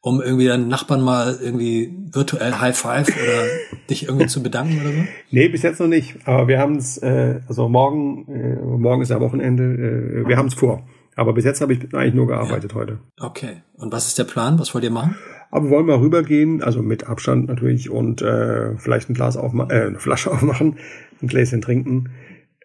um 0.00 0.22
irgendwie 0.22 0.46
deinen 0.46 0.68
Nachbarn 0.68 1.00
mal 1.00 1.36
irgendwie 1.42 1.92
virtuell 2.12 2.54
High 2.54 2.76
Five 2.76 3.08
oder 3.08 3.44
dich 3.90 4.04
irgendwie 4.04 4.26
zu 4.26 4.42
bedanken 4.42 4.80
oder 4.80 4.92
so? 4.92 5.04
Nee, 5.30 5.48
bis 5.48 5.62
jetzt 5.62 5.80
noch 5.80 5.88
nicht. 5.88 6.16
Aber 6.24 6.48
wir 6.48 6.58
haben 6.58 6.76
es, 6.76 6.98
äh, 6.98 7.40
also 7.48 7.68
morgen, 7.68 8.26
äh, 8.28 8.56
morgen 8.56 9.02
ist 9.02 9.10
ja 9.10 9.20
Wochenende, 9.20 9.64
äh, 9.64 10.28
wir 10.28 10.36
haben 10.36 10.46
es 10.46 10.54
vor. 10.54 10.86
Aber 11.16 11.32
bis 11.32 11.44
jetzt 11.44 11.60
habe 11.60 11.72
ich 11.72 11.94
eigentlich 11.94 12.14
nur 12.14 12.28
gearbeitet 12.28 12.72
ja. 12.72 12.76
heute. 12.76 12.98
Okay. 13.18 13.62
Und 13.76 13.90
was 13.90 14.06
ist 14.06 14.18
der 14.18 14.24
Plan? 14.24 14.58
Was 14.58 14.72
wollt 14.72 14.84
ihr 14.84 14.90
machen? 14.90 15.16
Aber 15.50 15.66
wir 15.66 15.70
wollen 15.70 15.86
mal 15.86 15.98
rübergehen, 15.98 16.62
also 16.62 16.82
mit 16.82 17.06
Abstand 17.06 17.48
natürlich 17.48 17.90
und 17.90 18.22
äh, 18.22 18.76
vielleicht 18.76 19.08
ein 19.08 19.14
Glas 19.14 19.36
aufmachen, 19.36 19.70
äh, 19.70 19.86
eine 19.86 19.98
Flasche 19.98 20.30
aufmachen, 20.32 20.76
ein 21.22 21.28
Gläschen 21.28 21.60
trinken. 21.60 22.10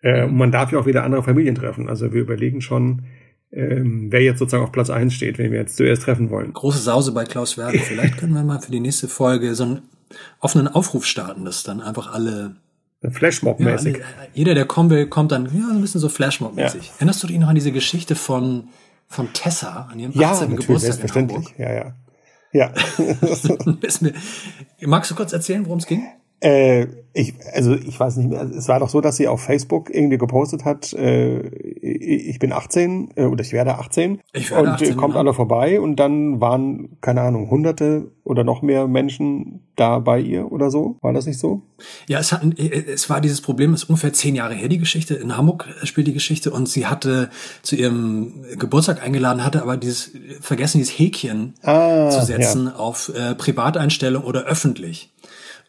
Äh, 0.01 0.25
und 0.25 0.35
man 0.35 0.51
darf 0.51 0.71
ja 0.71 0.79
auch 0.79 0.85
wieder 0.85 1.03
andere 1.03 1.23
Familien 1.23 1.55
treffen. 1.55 1.89
Also 1.89 2.13
wir 2.13 2.21
überlegen 2.21 2.61
schon, 2.61 3.03
ähm, 3.51 4.07
wer 4.11 4.21
jetzt 4.21 4.39
sozusagen 4.39 4.63
auf 4.63 4.71
Platz 4.71 4.89
eins 4.89 5.13
steht, 5.13 5.37
wenn 5.37 5.51
wir 5.51 5.59
jetzt 5.59 5.77
zuerst 5.77 6.03
treffen 6.03 6.29
wollen. 6.29 6.53
Große 6.53 6.79
Sause 6.79 7.11
bei 7.13 7.23
Klaus 7.23 7.57
Werder. 7.57 7.79
Vielleicht 7.83 8.17
können 8.17 8.33
wir 8.33 8.43
mal 8.43 8.59
für 8.59 8.71
die 8.71 8.79
nächste 8.79 9.07
Folge 9.07 9.55
so 9.55 9.63
einen 9.63 9.81
offenen 10.39 10.67
Aufruf 10.67 11.05
starten, 11.05 11.45
dass 11.45 11.63
dann 11.63 11.79
einfach 11.79 12.13
alle 12.13 12.55
Flashmob-mäßig. 13.11 13.97
Ja, 13.97 14.03
jeder, 14.33 14.55
der 14.55 14.65
kommen 14.65 14.89
will, 14.89 15.07
kommt 15.07 15.31
dann 15.31 15.45
ja, 15.45 15.67
so 15.67 15.75
ein 15.75 15.81
bisschen 15.81 15.99
so 15.99 16.07
Flashmob-mäßig. 16.07 16.81
Ja. 16.83 16.93
Erinnerst 16.97 17.23
du 17.23 17.27
dich 17.27 17.37
noch 17.37 17.49
an 17.49 17.55
diese 17.55 17.71
Geschichte 17.71 18.15
von, 18.15 18.69
von 19.07 19.31
Tessa, 19.33 19.89
an 19.91 19.99
ihrem 19.99 20.11
18. 20.11 20.21
Ja, 20.21 20.45
Geburtstag 20.45 20.79
selbstverständlich. 20.79 21.37
in 21.37 21.43
Hamburg? 21.43 21.59
Ja, 21.59 21.73
ja. 21.73 21.95
Ja. 22.53 22.71
Magst 24.81 25.11
du 25.11 25.15
kurz 25.15 25.33
erzählen, 25.33 25.65
worum 25.65 25.79
es 25.79 25.87
ging? 25.87 26.07
Äh, 26.43 26.87
ich, 27.13 27.35
also 27.53 27.75
ich 27.75 27.99
weiß 27.99 28.17
nicht 28.17 28.29
mehr. 28.29 28.41
Es 28.41 28.67
war 28.67 28.79
doch 28.79 28.89
so, 28.89 28.99
dass 28.99 29.17
sie 29.17 29.27
auf 29.27 29.41
Facebook 29.41 29.93
irgendwie 29.93 30.17
gepostet 30.17 30.65
hat, 30.65 30.93
äh, 30.93 31.41
ich 31.47 32.39
bin 32.39 32.51
18 32.51 33.11
äh, 33.15 33.25
oder 33.25 33.41
ich 33.41 33.53
werde 33.53 33.77
18 33.77 34.19
ich 34.33 34.49
werde 34.49 34.63
und 34.63 34.69
18, 34.69 34.89
äh, 34.89 34.95
kommt 34.95 35.13
ja. 35.13 35.19
alle 35.19 35.33
vorbei 35.33 35.79
und 35.79 35.97
dann 35.97 36.41
waren 36.41 36.97
keine 37.01 37.21
Ahnung 37.21 37.51
hunderte 37.51 38.11
oder 38.23 38.43
noch 38.43 38.63
mehr 38.63 38.87
Menschen 38.87 39.61
da 39.75 39.99
bei 39.99 40.19
ihr 40.19 40.51
oder 40.51 40.71
so. 40.71 40.97
War 41.01 41.13
das 41.13 41.27
nicht 41.27 41.39
so? 41.39 41.61
Ja, 42.07 42.19
es, 42.19 42.31
hat, 42.31 42.41
es 42.57 43.09
war 43.09 43.21
dieses 43.21 43.41
Problem, 43.41 43.73
es 43.73 43.83
ist 43.83 43.89
ungefähr 43.89 44.13
zehn 44.13 44.33
Jahre 44.33 44.55
her 44.55 44.67
die 44.67 44.79
Geschichte. 44.79 45.13
In 45.13 45.37
Hamburg 45.37 45.67
spielt 45.83 46.07
die 46.07 46.13
Geschichte 46.13 46.49
und 46.49 46.67
sie 46.67 46.87
hatte 46.87 47.29
zu 47.61 47.75
ihrem 47.75 48.43
Geburtstag 48.57 49.03
eingeladen, 49.03 49.45
hatte 49.45 49.61
aber 49.61 49.77
dieses 49.77 50.11
vergessen, 50.41 50.79
dieses 50.79 50.97
Häkchen 50.97 51.53
ah, 51.61 52.09
zu 52.09 52.25
setzen 52.25 52.65
ja. 52.67 52.75
auf 52.75 53.11
äh, 53.15 53.35
Privateinstellung 53.35 54.23
oder 54.23 54.43
öffentlich. 54.43 55.12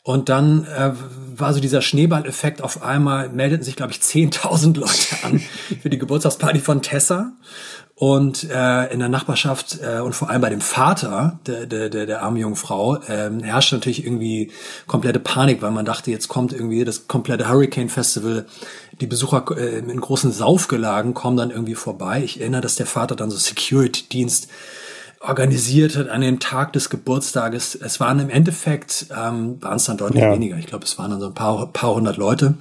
Und 0.07 0.29
dann 0.29 0.67
äh, 0.67 0.93
war 1.35 1.55
so 1.55 1.61
dieser 1.61 1.81
Schneeballeffekt. 1.81 2.61
Auf 2.61 2.83
einmal 2.83 3.31
meldeten 3.31 3.65
sich, 3.65 3.75
glaube 3.75 3.93
ich, 3.93 4.01
10.000 4.01 4.77
Leute 4.79 5.25
an 5.25 5.41
für 5.81 5.89
die 5.89 5.97
Geburtstagsparty 5.99 6.61
von 6.61 6.83
Tessa. 6.83 7.33
Und 7.95 8.45
äh, 8.51 8.93
in 8.93 8.99
der 8.99 9.09
Nachbarschaft 9.09 9.79
äh, 9.81 10.01
und 10.01 10.15
vor 10.15 10.29
allem 10.29 10.43
bei 10.43 10.51
dem 10.51 10.61
Vater 10.61 11.39
der, 11.47 11.65
der, 11.67 11.89
der, 11.89 12.07
der 12.07 12.23
armen 12.23 12.37
jungen 12.37 12.57
Frau 12.57 12.97
äh, 12.97 13.31
herrschte 13.43 13.77
natürlich 13.77 14.05
irgendwie 14.05 14.51
komplette 14.87 15.21
Panik, 15.21 15.63
weil 15.63 15.71
man 15.71 15.87
dachte, 15.87 16.11
jetzt 16.11 16.29
kommt 16.29 16.53
irgendwie 16.53 16.85
das 16.85 17.07
komplette 17.07 17.49
Hurricane 17.49 17.89
Festival. 17.89 18.47
Die 19.01 19.07
Besucher 19.07 19.45
äh, 19.57 19.79
in 19.79 20.01
großen 20.01 20.33
Saufgelagen 20.33 21.15
kommen 21.15 21.39
dann 21.39 21.51
irgendwie 21.51 21.77
vorbei. 21.77 22.23
Ich 22.23 22.41
erinnere, 22.41 22.61
dass 22.61 22.75
der 22.75 22.87
Vater 22.87 23.17
dann 23.17 23.31
so 23.31 23.39
Security-Dienst 23.39 24.49
organisiert 25.27 25.97
hat 25.97 26.09
an 26.09 26.21
dem 26.21 26.39
Tag 26.39 26.73
des 26.73 26.91
Geburtstages. 26.91 27.75
Es 27.75 28.01
waren 28.01 28.19
im 28.19 28.31
Endeffekt, 28.31 29.07
ähm, 29.11 29.63
waren 29.63 29.77
es 29.77 29.85
dann 29.85 29.97
deutlich 29.97 30.23
ja. 30.23 30.33
weniger. 30.33 30.57
Ich 30.59 30.67
glaube, 30.67 30.85
es 30.85 30.99
waren 30.99 31.11
dann 31.11 31.21
so 31.21 31.27
ein 31.27 31.35
paar, 31.35 31.67
paar 31.73 31.95
hundert 31.95 32.17
Leute, 32.17 32.55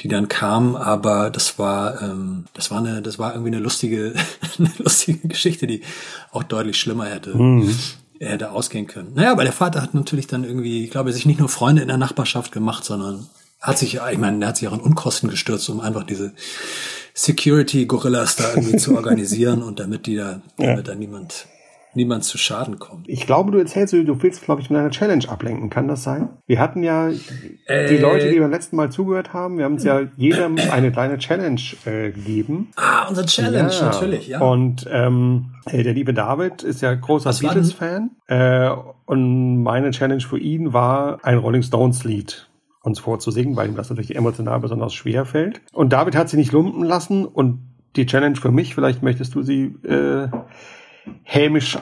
die 0.00 0.08
dann 0.08 0.28
kamen, 0.28 0.76
aber 0.76 1.30
das 1.30 1.58
war, 1.58 2.02
ähm, 2.02 2.46
das 2.54 2.70
war 2.70 2.78
eine, 2.78 3.02
das 3.02 3.18
war 3.18 3.32
irgendwie 3.32 3.52
eine 3.52 3.60
lustige, 3.60 4.14
eine 4.58 4.70
lustige 4.78 5.28
Geschichte, 5.28 5.66
die 5.66 5.82
auch 6.32 6.42
deutlich 6.42 6.78
schlimmer 6.78 7.06
hätte. 7.06 7.36
Mhm. 7.36 7.74
hätte 8.18 8.50
ausgehen 8.50 8.86
können. 8.86 9.12
Naja, 9.14 9.32
aber 9.32 9.44
der 9.44 9.52
Vater 9.52 9.82
hat 9.82 9.94
natürlich 9.94 10.26
dann 10.26 10.44
irgendwie, 10.44 10.84
ich 10.84 10.90
glaube, 10.90 11.12
sich 11.12 11.26
nicht 11.26 11.40
nur 11.40 11.48
Freunde 11.48 11.82
in 11.82 11.88
der 11.88 11.98
Nachbarschaft 11.98 12.52
gemacht, 12.52 12.84
sondern 12.84 13.26
hat 13.60 13.78
sich, 13.78 14.00
ich 14.10 14.18
meine, 14.18 14.44
er 14.44 14.48
hat 14.48 14.56
sich 14.56 14.66
auch 14.66 14.72
in 14.72 14.80
Unkosten 14.80 15.30
gestürzt, 15.30 15.68
um 15.70 15.80
einfach 15.80 16.02
diese 16.02 16.32
Security-Gorillas 17.14 18.36
da 18.36 18.50
irgendwie 18.50 18.76
zu 18.76 18.94
organisieren 18.96 19.62
und 19.62 19.78
damit 19.78 20.06
die 20.06 20.16
da, 20.16 20.40
damit 20.56 20.76
ja. 20.78 20.82
da 20.82 20.94
niemand 20.96 21.46
niemand 21.94 22.24
zu 22.24 22.38
Schaden 22.38 22.78
kommt. 22.78 23.08
Ich 23.08 23.26
glaube, 23.26 23.50
du 23.50 23.58
erzählst, 23.58 23.92
du 23.92 24.22
willst, 24.22 24.42
glaube 24.44 24.60
ich, 24.60 24.70
mit 24.70 24.78
einer 24.78 24.90
Challenge 24.90 25.28
ablenken. 25.28 25.70
Kann 25.70 25.88
das 25.88 26.02
sein? 26.02 26.30
Wir 26.46 26.58
hatten 26.58 26.82
ja 26.82 27.08
äh, 27.66 27.88
die 27.88 27.98
Leute, 27.98 28.30
die 28.30 28.38
beim 28.38 28.50
letzten 28.50 28.76
Mal 28.76 28.90
zugehört 28.90 29.32
haben, 29.32 29.58
wir 29.58 29.64
haben 29.64 29.74
uns 29.74 29.84
ja 29.84 30.00
jedem 30.16 30.56
eine 30.70 30.92
kleine 30.92 31.18
Challenge 31.18 31.60
äh, 31.84 32.10
gegeben. 32.10 32.70
Ah, 32.76 33.08
unsere 33.08 33.26
Challenge, 33.26 33.72
ja. 33.72 33.84
natürlich, 33.84 34.28
ja. 34.28 34.40
Und 34.40 34.86
ähm, 34.90 35.54
der 35.70 35.94
liebe 35.94 36.14
David 36.14 36.62
ist 36.62 36.82
ja 36.82 36.94
großer 36.94 37.32
Beatles-Fan. 37.32 38.10
Äh, 38.26 38.70
und 39.06 39.62
meine 39.62 39.90
Challenge 39.90 40.22
für 40.22 40.38
ihn 40.38 40.72
war 40.72 41.18
ein 41.22 41.38
Rolling 41.38 41.62
Stones-Lied 41.62 42.48
uns 42.82 42.98
vorzusingen, 42.98 43.56
weil 43.56 43.68
ihm 43.68 43.76
das 43.76 43.90
natürlich 43.90 44.16
emotional 44.16 44.58
besonders 44.60 44.92
schwer 44.92 45.24
fällt. 45.24 45.62
Und 45.72 45.92
David 45.92 46.16
hat 46.16 46.28
sie 46.28 46.36
nicht 46.36 46.52
lumpen 46.52 46.82
lassen 46.82 47.24
und 47.24 47.60
die 47.96 48.06
Challenge 48.06 48.36
für 48.36 48.50
mich, 48.50 48.74
vielleicht 48.74 49.02
möchtest 49.02 49.34
du 49.34 49.42
sie 49.42 49.74
äh, 49.84 50.28
hämisch, 51.22 51.78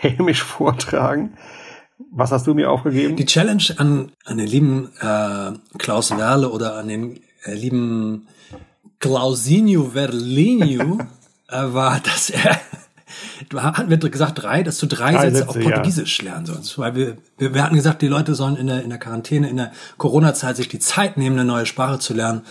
hämisch 0.00 0.42
vortragen. 0.42 1.36
Was 2.10 2.32
hast 2.32 2.46
du 2.46 2.54
mir 2.54 2.70
aufgegeben? 2.70 3.16
Die 3.16 3.26
Challenge 3.26 3.64
an, 3.76 4.12
an 4.24 4.38
den 4.38 4.46
lieben 4.46 4.90
äh, 5.00 5.52
Klaus 5.78 6.10
Werle 6.16 6.50
oder 6.50 6.76
an 6.76 6.88
den 6.88 7.20
äh, 7.44 7.54
lieben 7.54 8.26
Klausinho 8.98 9.90
Verlinho 9.90 10.98
äh, 11.48 11.72
war, 11.72 12.00
dass 12.00 12.30
er 12.30 12.58
du 13.48 13.62
hatten 13.62 13.90
wir 13.90 13.98
gesagt 13.98 14.42
drei, 14.42 14.62
dass 14.62 14.78
du 14.78 14.86
drei, 14.86 15.12
drei 15.12 15.30
Sätze, 15.30 15.38
Sätze, 15.38 15.48
auf 15.48 15.58
Portugiesisch 15.60 16.18
ja. 16.18 16.30
lernen 16.30 16.46
sollst, 16.46 16.78
weil 16.78 16.94
wir, 16.94 17.16
wir, 17.38 17.54
wir 17.54 17.62
hatten 17.62 17.74
gesagt, 17.74 18.02
die 18.02 18.08
Leute 18.08 18.34
sollen 18.34 18.56
in 18.56 18.66
der 18.66 18.82
in 18.82 18.90
der 18.90 18.98
Quarantäne, 18.98 19.48
in 19.48 19.56
der 19.56 19.72
Corona-Zeit 19.98 20.56
sich 20.56 20.68
die 20.68 20.78
Zeit 20.78 21.16
nehmen, 21.16 21.38
eine 21.38 21.46
neue 21.46 21.66
Sprache 21.66 21.98
zu 21.98 22.14
lernen. 22.14 22.42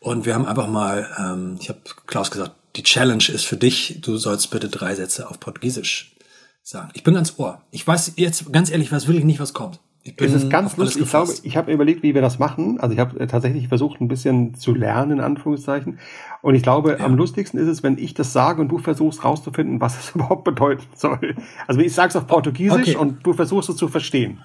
Und 0.00 0.26
wir 0.26 0.34
haben 0.34 0.46
einfach 0.46 0.68
mal, 0.68 1.08
ähm, 1.18 1.56
ich 1.60 1.68
habe 1.68 1.80
Klaus 2.06 2.30
gesagt, 2.30 2.52
die 2.76 2.82
Challenge 2.82 3.24
ist 3.28 3.44
für 3.44 3.56
dich, 3.56 3.98
du 4.00 4.16
sollst 4.16 4.50
bitte 4.50 4.68
drei 4.68 4.94
Sätze 4.94 5.28
auf 5.28 5.40
Portugiesisch 5.40 6.14
sagen. 6.62 6.90
Ich 6.94 7.02
bin 7.02 7.14
ganz 7.14 7.38
ohr. 7.38 7.62
Ich 7.70 7.86
weiß 7.86 8.14
jetzt 8.16 8.52
ganz 8.52 8.70
ehrlich, 8.70 8.92
was 8.92 9.06
wirklich 9.06 9.24
nicht, 9.24 9.40
was 9.40 9.54
kommt. 9.54 9.80
Ich 10.08 10.16
bin 10.16 10.28
es 10.28 10.42
ist 10.42 10.50
ganz 10.50 10.76
lustig. 10.76 11.02
Ich 11.02 11.10
glaube, 11.10 11.32
ich 11.42 11.56
habe 11.56 11.72
überlegt, 11.72 12.02
wie 12.02 12.14
wir 12.14 12.22
das 12.22 12.38
machen. 12.38 12.80
Also 12.80 12.94
ich 12.94 13.00
habe 13.00 13.26
tatsächlich 13.26 13.68
versucht, 13.68 14.00
ein 14.00 14.08
bisschen 14.08 14.54
zu 14.54 14.74
lernen, 14.74 15.12
in 15.12 15.20
Anführungszeichen. 15.20 15.98
Und 16.40 16.54
ich 16.54 16.62
glaube, 16.62 16.96
ja. 16.98 17.04
am 17.04 17.14
lustigsten 17.14 17.60
ist 17.60 17.68
es, 17.68 17.82
wenn 17.82 17.98
ich 17.98 18.14
das 18.14 18.32
sage 18.32 18.62
und 18.62 18.68
du 18.68 18.78
versuchst 18.78 19.24
rauszufinden, 19.24 19.80
was 19.80 19.98
es 19.98 20.10
überhaupt 20.14 20.44
bedeuten 20.44 20.86
soll. 20.94 21.36
Also 21.66 21.80
ich 21.80 21.92
sage 21.92 22.08
es 22.08 22.16
auf 22.16 22.26
Portugiesisch 22.26 22.88
okay. 22.88 22.96
und 22.96 23.26
du 23.26 23.34
versuchst 23.34 23.68
es 23.68 23.76
zu 23.76 23.88
verstehen. 23.88 24.40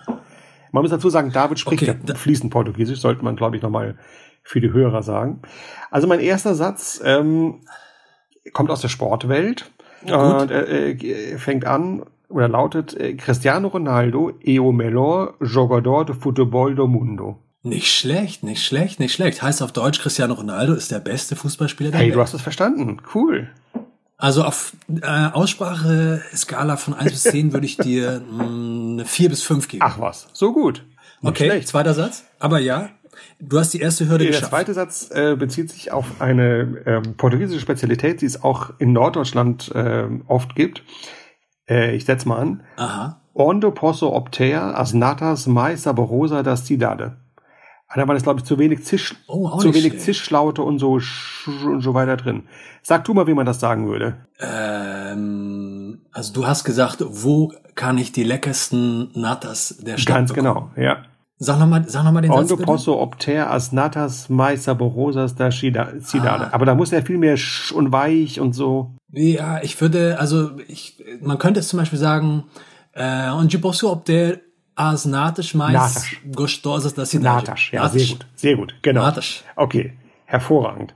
Man 0.72 0.82
muss 0.82 0.92
dazu 0.92 1.10
sagen, 1.10 1.32
David 1.32 1.60
spricht 1.60 1.84
okay. 1.84 1.98
ja 2.06 2.15
fließend 2.15 2.51
Portugiesisch, 2.51 3.00
sollte 3.00 3.24
man, 3.24 3.36
glaube 3.36 3.56
ich, 3.56 3.62
nochmal 3.62 3.96
für 4.44 4.60
die 4.60 4.72
Hörer 4.72 5.03
sagen. 5.03 5.42
Also 5.92 6.08
mein 6.08 6.20
erster 6.20 6.56
Satz, 6.56 7.01
ähm, 7.06 7.62
kommt 8.51 8.69
aus 8.69 8.81
der 8.81 8.89
Sportwelt 8.89 9.71
und 10.03 10.51
äh, 10.51 11.38
fängt 11.38 11.65
an 11.65 12.03
oder 12.29 12.47
lautet 12.47 12.93
äh, 12.95 13.13
Cristiano 13.13 13.67
Ronaldo 13.67 14.33
é 14.43 14.59
o 14.59 14.71
melhor 14.71 15.35
jogador 15.39 16.05
de 16.05 16.15
futebol 16.15 16.75
do 16.75 16.88
mundo. 16.88 17.39
Nicht 17.62 17.93
schlecht, 17.93 18.43
nicht 18.43 18.65
schlecht, 18.65 19.00
nicht 19.00 19.13
schlecht. 19.13 19.41
Heißt 19.41 19.62
auf 19.62 19.71
Deutsch, 19.71 20.01
Cristiano 20.01 20.33
Ronaldo 20.33 20.73
ist 20.73 20.91
der 20.91 21.00
beste 21.00 21.38
Fußballspieler 21.38 21.91
der 21.91 22.00
hey, 22.00 22.07
Welt. 22.07 22.13
Hey, 22.13 22.17
du 22.17 22.21
hast 22.21 22.33
es 22.33 22.41
verstanden. 22.41 22.97
Cool. 23.13 23.50
Also 24.17 24.43
auf 24.43 24.73
äh, 25.01 25.29
Aussprache-Skala 25.31 26.75
von 26.77 26.93
1 26.93 27.12
bis 27.12 27.23
10 27.23 27.53
würde 27.53 27.65
ich 27.65 27.77
dir 27.77 28.21
mh, 28.21 28.43
eine 28.43 29.05
4 29.05 29.29
bis 29.29 29.43
5 29.43 29.67
geben. 29.69 29.83
Ach 29.85 30.00
was, 30.00 30.27
so 30.33 30.51
gut. 30.51 30.83
Nicht 31.21 31.31
okay, 31.31 31.45
schlecht. 31.45 31.67
zweiter 31.69 31.93
Satz. 31.93 32.25
Aber 32.39 32.59
ja, 32.59 32.89
Du 33.39 33.60
hast 33.60 33.74
die 33.74 33.79
erste 33.79 34.05
Hürde 34.08 34.24
Der 34.25 34.27
geschafft. 34.34 34.50
zweite 34.51 34.74
Satz 34.74 35.10
äh, 35.13 35.36
bezieht 35.36 35.70
sich 35.70 35.91
auf 35.91 36.22
eine 36.22 36.82
ähm, 36.86 37.15
portugiesische 37.17 37.60
Spezialität, 37.60 38.22
die 38.22 38.25
es 38.25 38.43
auch 38.43 38.72
in 38.79 38.93
Norddeutschland 38.93 39.72
äh, 39.75 40.08
oft 40.27 40.55
gibt. 40.55 40.84
Äh, 41.70 41.96
ich 41.96 42.05
setze 42.05 42.27
mal 42.27 42.38
an. 42.39 42.63
Aha. 42.77 43.22
Ondo 43.34 43.72
posso 43.72 44.15
obter 44.15 44.77
as 44.77 44.93
natas 44.93 45.48
mais 45.48 45.84
saborosa 45.84 46.43
da 46.43 46.55
cidade. 46.55 47.17
Da 47.96 48.08
war 48.08 48.15
das, 48.15 48.24
glaube 48.24 48.39
ich, 48.39 48.46
zu 48.46 48.58
wenig 48.58 48.84
Zisch, 48.86 49.13
Oh, 49.27 49.55
zu 49.60 49.67
wenig 49.72 49.91
schlecht. 49.91 50.01
Zischlaute 50.01 50.63
und 50.63 50.79
so 50.79 51.00
und 51.65 51.82
so 51.82 51.93
weiter 51.93 52.17
drin. 52.17 52.43
Sag 52.82 53.03
du 53.05 53.13
mal, 53.13 53.27
wie 53.27 53.36
man 53.36 53.46
das 53.46 53.60
sagen 53.60 53.88
würde. 53.88 54.25
Ähm, 54.39 56.01
also 56.12 56.34
du 56.34 56.48
hast 56.48 56.63
gesagt, 56.63 57.03
wo 57.08 57.53
kann 57.75 57.98
ich 57.98 58.12
die 58.12 58.24
leckersten 58.24 59.12
Natas 59.13 59.77
der 59.79 59.98
Stadt 59.98 60.15
Ganz 60.15 60.34
bekommen? 60.34 60.72
genau, 60.75 60.84
ja. 60.84 61.03
Sag 61.39 61.59
nochmal 61.59 61.83
sag 61.89 62.03
noch 62.03 62.11
mal 62.11 62.21
den 62.21 62.31
Satz 62.31 62.51
Ondo 62.51 62.63
posso 62.63 63.01
obter 63.01 63.51
as 63.51 63.71
natas 63.71 64.29
mais 64.29 64.63
saborosas 64.63 65.35
da 65.35 65.47
cida- 65.49 65.99
cidade. 65.99 66.45
Ah. 66.47 66.53
Aber 66.53 66.65
da 66.65 66.75
muss 66.75 66.91
ja 66.91 67.01
viel 67.01 67.17
mehr 67.17 67.37
sch 67.37 67.71
und 67.71 67.91
weich 67.91 68.39
und 68.39 68.53
so. 68.53 68.91
Ja, 69.11 69.61
ich 69.61 69.79
würde, 69.81 70.19
also 70.19 70.51
ich, 70.67 71.03
man 71.21 71.37
könnte 71.39 71.59
es 71.59 71.67
zum 71.67 71.79
Beispiel 71.79 71.99
sagen, 71.99 72.45
äh, 72.93 73.29
onde 73.29 73.57
posso 73.59 73.91
obter 73.91 74.37
as 74.75 75.05
natas 75.05 75.53
mais 75.53 75.73
Natas. 75.73 76.05
gostosas 76.31 76.93
da 76.93 77.05
cidade. 77.05 77.45
Natas, 77.47 77.71
ja, 77.71 77.87
sehr 77.89 78.07
gut, 78.07 78.25
sehr 78.35 78.55
gut, 78.55 78.75
genau. 78.81 79.01
Natas. 79.01 79.43
Okay, 79.55 79.93
hervorragend. 80.25 80.95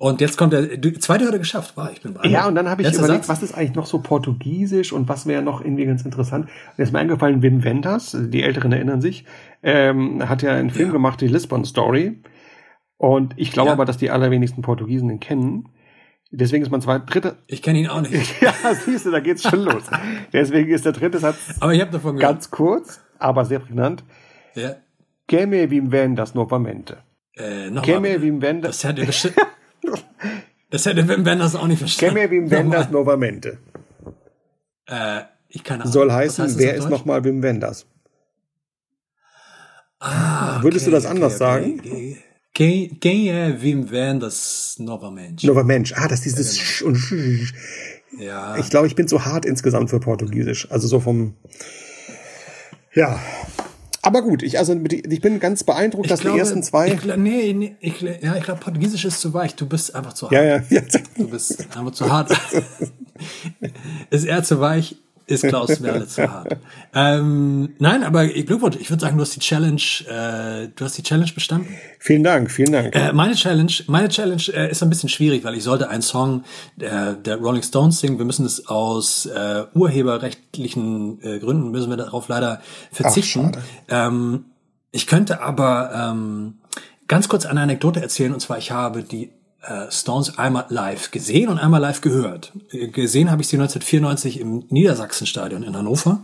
Und 0.00 0.20
jetzt 0.20 0.38
kommt 0.38 0.52
der, 0.52 0.80
zweite 1.00 1.24
Hürde 1.24 1.38
geschafft, 1.40 1.76
war 1.76 1.90
ich 1.90 2.00
bin 2.00 2.14
beeindruckt. 2.14 2.32
Ja, 2.32 2.46
und 2.46 2.54
dann 2.54 2.68
habe 2.70 2.82
ich 2.82 2.86
Letzter 2.86 3.04
überlegt, 3.04 3.24
Satz. 3.24 3.36
was 3.42 3.42
ist 3.50 3.56
eigentlich 3.56 3.74
noch 3.74 3.86
so 3.86 3.98
portugiesisch 4.00 4.92
und 4.92 5.08
was 5.08 5.26
wäre 5.26 5.42
noch 5.42 5.60
irgendwie 5.60 5.86
ganz 5.86 6.04
interessant. 6.04 6.44
Und 6.46 6.50
jetzt 6.78 6.88
ist 6.88 6.92
mir 6.92 7.00
eingefallen, 7.00 7.42
Wim 7.42 7.64
Wenders, 7.64 8.16
die 8.16 8.44
Älteren 8.44 8.70
erinnern 8.70 9.00
sich, 9.00 9.24
ähm, 9.64 10.28
hat 10.28 10.42
ja 10.42 10.52
einen 10.54 10.70
Film 10.70 10.90
Ja. 10.90 10.92
gemacht, 10.92 11.20
die 11.20 11.26
Lisbon 11.26 11.64
Story. 11.64 12.22
Und 12.96 13.34
ich 13.36 13.50
glaube 13.50 13.68
Ja. 13.68 13.72
aber, 13.72 13.84
dass 13.84 13.96
die 13.96 14.10
allerwenigsten 14.10 14.62
Portugiesen 14.62 15.08
den 15.08 15.18
kennen. 15.18 15.68
Deswegen 16.30 16.62
ist 16.62 16.70
mein 16.70 16.80
zweiter, 16.82 17.04
dritter, 17.06 17.36
Ich 17.48 17.62
kenne 17.62 17.80
ihn 17.80 17.88
auch 17.88 18.00
nicht. 18.02 18.40
ja, 18.40 18.52
siehst 18.84 19.04
du, 19.06 19.10
da 19.10 19.18
geht's 19.18 19.42
schon 19.42 19.64
los. 19.64 19.82
Deswegen 20.32 20.70
ist 20.70 20.84
der 20.84 20.92
dritte 20.92 21.18
Satz 21.18 21.56
Aber 21.58 21.74
ich 21.74 21.80
habe 21.80 21.90
davon 21.90 22.16
gehört. 22.16 22.34
ganz 22.34 22.50
kurz, 22.52 23.00
aber 23.18 23.44
sehr 23.44 23.58
prägnant. 23.58 24.04
Ja. 24.54 24.76
Que 25.26 25.44
me 25.46 25.68
Wim 25.70 25.90
Wenders 25.90 26.34
novamente. 26.36 26.98
Äh, 27.36 27.70
noch 27.70 27.82
Que 27.82 27.94
mal 27.94 28.00
me 28.00 28.08
bitte. 28.10 28.22
Wim 28.22 28.42
Wenders, 28.42 28.80
Das 28.82 28.90
hätte 28.90 29.04
bestimmt. 29.06 29.36
Das 30.70 30.84
hätte 30.86 31.08
Wim 31.08 31.24
Wenders 31.24 31.54
auch 31.54 31.66
nicht 31.66 31.78
verstanden. 31.78 32.14
me 32.14 32.30
Wim 32.30 32.50
Wenders 32.50 32.90
novamente. 32.90 33.58
Äh, 34.86 35.22
ich 35.48 35.64
keine 35.64 35.82
Ahnung. 35.82 35.92
Soll 35.92 36.12
heißen, 36.12 36.44
heißt 36.44 36.58
wer 36.58 36.74
ist 36.74 36.90
nochmal 36.90 37.24
Wim 37.24 37.42
Wenders? 37.42 37.86
Ah, 40.00 40.62
Würdest 40.62 40.86
du 40.86 40.90
das 40.90 41.06
anders 41.06 41.38
sagen? 41.38 41.80
okay. 41.80 42.18
Quem, 42.54 42.98
quem 43.00 43.28
é 43.28 43.62
Wim 43.62 43.90
Wenders 43.90 44.76
novamente? 44.78 45.46
Nover 45.46 45.64
Mensch. 45.64 45.92
Ah, 45.96 46.08
das 46.08 46.26
ist 46.26 46.38
dieses 46.38 46.58
Sch 46.58 46.82
und 46.82 46.96
Sch. 46.96 47.52
Ja. 48.18 48.56
Ich 48.56 48.70
glaube, 48.70 48.86
ich 48.86 48.94
bin 48.94 49.06
zu 49.06 49.24
hart 49.24 49.44
insgesamt 49.44 49.90
für 49.90 50.00
Portugiesisch. 50.00 50.70
Also 50.70 50.88
so 50.88 50.98
vom. 50.98 51.34
Ja. 52.94 53.20
Aber 54.08 54.22
gut, 54.22 54.42
ich, 54.42 54.58
also, 54.58 54.74
ich 54.74 55.20
bin 55.20 55.38
ganz 55.38 55.64
beeindruckt, 55.64 56.10
dass 56.10 56.20
die 56.20 56.28
ersten 56.28 56.62
zwei. 56.62 56.94
Ich, 56.94 57.04
nee, 57.04 57.52
nee, 57.52 57.76
ich, 57.78 58.00
ja, 58.00 58.36
ich 58.36 58.42
glaube, 58.42 58.58
Portugiesisch 58.58 59.04
ist 59.04 59.20
zu 59.20 59.34
weich. 59.34 59.54
Du 59.54 59.66
bist 59.66 59.94
einfach 59.94 60.14
zu 60.14 60.30
hart. 60.30 60.32
ja, 60.32 60.42
ja. 60.70 60.80
Du 61.14 61.28
bist 61.28 61.60
einfach 61.76 61.92
zu 61.92 62.10
hart. 62.10 62.30
ist 64.10 64.24
er 64.24 64.42
zu 64.44 64.60
weich, 64.60 64.96
ist 65.28 65.44
Klaus 65.44 65.78
Merle 65.80 66.06
zu 66.06 66.30
hart. 66.30 66.56
Ähm, 66.94 67.74
nein, 67.78 68.02
aber 68.02 68.26
Glückwunsch. 68.26 68.76
Ich 68.80 68.90
würde 68.90 69.02
sagen, 69.02 69.16
du 69.16 69.22
hast 69.22 69.36
die 69.36 69.40
Challenge, 69.40 69.80
äh, 70.08 70.68
du 70.74 70.84
hast 70.84 70.96
die 70.96 71.02
Challenge 71.02 71.30
bestanden. 71.32 71.68
Vielen 71.98 72.24
Dank, 72.24 72.50
vielen 72.50 72.72
Dank. 72.72 72.96
Äh, 72.96 73.12
meine 73.12 73.34
Challenge, 73.34 73.72
meine 73.86 74.08
Challenge 74.08 74.42
äh, 74.54 74.70
ist 74.70 74.82
ein 74.82 74.88
bisschen 74.88 75.08
schwierig, 75.08 75.44
weil 75.44 75.54
ich 75.54 75.62
sollte 75.62 75.88
einen 75.90 76.02
Song 76.02 76.44
der, 76.76 77.12
der 77.12 77.36
Rolling 77.36 77.62
Stones 77.62 78.00
singen. 78.00 78.18
Wir 78.18 78.24
müssen 78.24 78.46
es 78.46 78.68
aus 78.68 79.26
äh, 79.26 79.64
urheberrechtlichen 79.74 81.22
äh, 81.22 81.38
Gründen 81.38 81.70
müssen 81.70 81.90
wir 81.90 81.96
darauf 81.96 82.28
leider 82.28 82.60
verzichten. 82.90 83.52
schade. 83.52 83.62
ähm, 83.88 84.44
ich 84.90 85.06
könnte 85.06 85.42
aber 85.42 85.92
ähm, 85.94 86.54
ganz 87.06 87.28
kurz 87.28 87.44
eine 87.44 87.60
Anekdote 87.60 88.00
erzählen 88.00 88.32
und 88.32 88.40
zwar 88.40 88.58
ich 88.58 88.70
habe 88.70 89.02
die 89.02 89.30
äh, 89.62 89.90
Stones 89.90 90.38
einmal 90.38 90.66
live 90.68 91.10
gesehen 91.10 91.48
und 91.48 91.58
einmal 91.58 91.80
live 91.80 92.00
gehört. 92.00 92.52
Äh, 92.70 92.88
Gesehen 92.88 93.30
habe 93.30 93.42
ich 93.42 93.48
sie 93.48 93.56
1994 93.56 94.40
im 94.40 94.64
Niedersachsenstadion 94.68 95.62
in 95.64 95.76
Hannover 95.76 96.22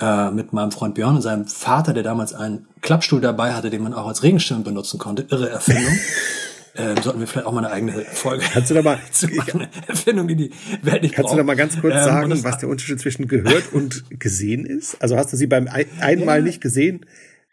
äh, 0.00 0.30
mit 0.30 0.52
meinem 0.52 0.72
Freund 0.72 0.94
Björn 0.94 1.16
und 1.16 1.22
seinem 1.22 1.46
Vater, 1.46 1.92
der 1.94 2.02
damals 2.02 2.34
einen 2.34 2.66
Klappstuhl 2.82 3.20
dabei 3.20 3.54
hatte, 3.54 3.70
den 3.70 3.82
man 3.82 3.94
auch 3.94 4.06
als 4.06 4.22
Regenschirm 4.22 4.62
benutzen 4.62 4.98
konnte. 4.98 5.26
Irre 5.30 5.48
Erfindung. 5.48 5.84
ähm, 6.76 6.96
sollten 7.02 7.20
wir 7.20 7.26
vielleicht 7.26 7.46
auch 7.46 7.52
mal 7.52 7.64
eine 7.64 7.72
eigene 7.72 8.04
Folge 8.04 8.44
Kannst 8.52 8.68
du 8.70 8.74
da 8.74 8.82
mal, 8.82 8.98
zu 9.10 9.28
machen. 9.28 9.62
Eine 9.62 9.68
Erfindung, 9.88 10.28
die 10.28 10.36
die 10.36 10.50
Welt 10.82 11.02
nicht 11.02 11.14
kannst 11.14 11.30
du 11.32 11.36
braucht. 11.36 11.38
da 11.38 11.44
mal 11.44 11.56
ganz 11.56 11.80
kurz 11.80 11.94
Ähm, 11.94 12.04
sagen, 12.04 12.30
das- 12.30 12.44
was 12.44 12.58
der 12.58 12.68
Unterschied 12.68 13.00
zwischen 13.00 13.26
gehört 13.26 13.72
und 13.72 14.04
gesehen 14.20 14.66
ist? 14.66 15.00
Also 15.00 15.16
hast 15.16 15.32
du 15.32 15.38
sie 15.38 15.46
beim 15.46 15.66
ein 15.68 15.86
einmal 16.00 16.38
Ja. 16.40 16.44
nicht 16.44 16.60
gesehen? 16.60 17.06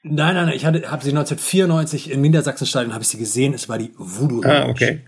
Nein, 0.06 0.36
nein, 0.36 0.48
nein, 0.48 0.56
ich 0.56 0.66
habe 0.66 0.78
sie 0.78 1.12
1994 1.12 2.12
im 2.12 2.22
Niedersachsenstadion 2.22 2.94
habe 2.94 3.04
ich 3.04 3.08
sie 3.08 3.18
gesehen. 3.18 3.54
Es 3.54 3.70
war 3.70 3.78
die 3.78 3.92
Voodoo 3.98 4.42
Ah, 4.44 4.68
okay. 4.68 5.02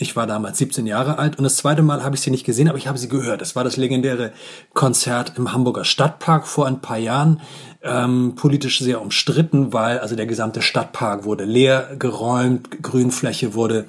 Ich 0.00 0.14
war 0.14 0.28
damals 0.28 0.58
17 0.58 0.86
Jahre 0.86 1.18
alt 1.18 1.38
und 1.38 1.44
das 1.44 1.56
zweite 1.56 1.82
Mal 1.82 2.04
habe 2.04 2.14
ich 2.14 2.20
sie 2.20 2.30
nicht 2.30 2.46
gesehen, 2.46 2.68
aber 2.68 2.78
ich 2.78 2.86
habe 2.86 2.98
sie 2.98 3.08
gehört. 3.08 3.40
Das 3.40 3.56
war 3.56 3.64
das 3.64 3.76
legendäre 3.76 4.32
Konzert 4.72 5.32
im 5.36 5.52
Hamburger 5.52 5.84
Stadtpark 5.84 6.46
vor 6.46 6.68
ein 6.68 6.80
paar 6.80 6.98
Jahren. 6.98 7.40
Ähm, 7.82 8.34
politisch 8.36 8.78
sehr 8.78 9.02
umstritten, 9.02 9.72
weil 9.72 9.98
also 9.98 10.14
der 10.14 10.26
gesamte 10.26 10.62
Stadtpark 10.62 11.24
wurde 11.24 11.44
leer 11.44 11.96
geräumt, 11.98 12.80
Grünfläche 12.80 13.54
wurde 13.54 13.86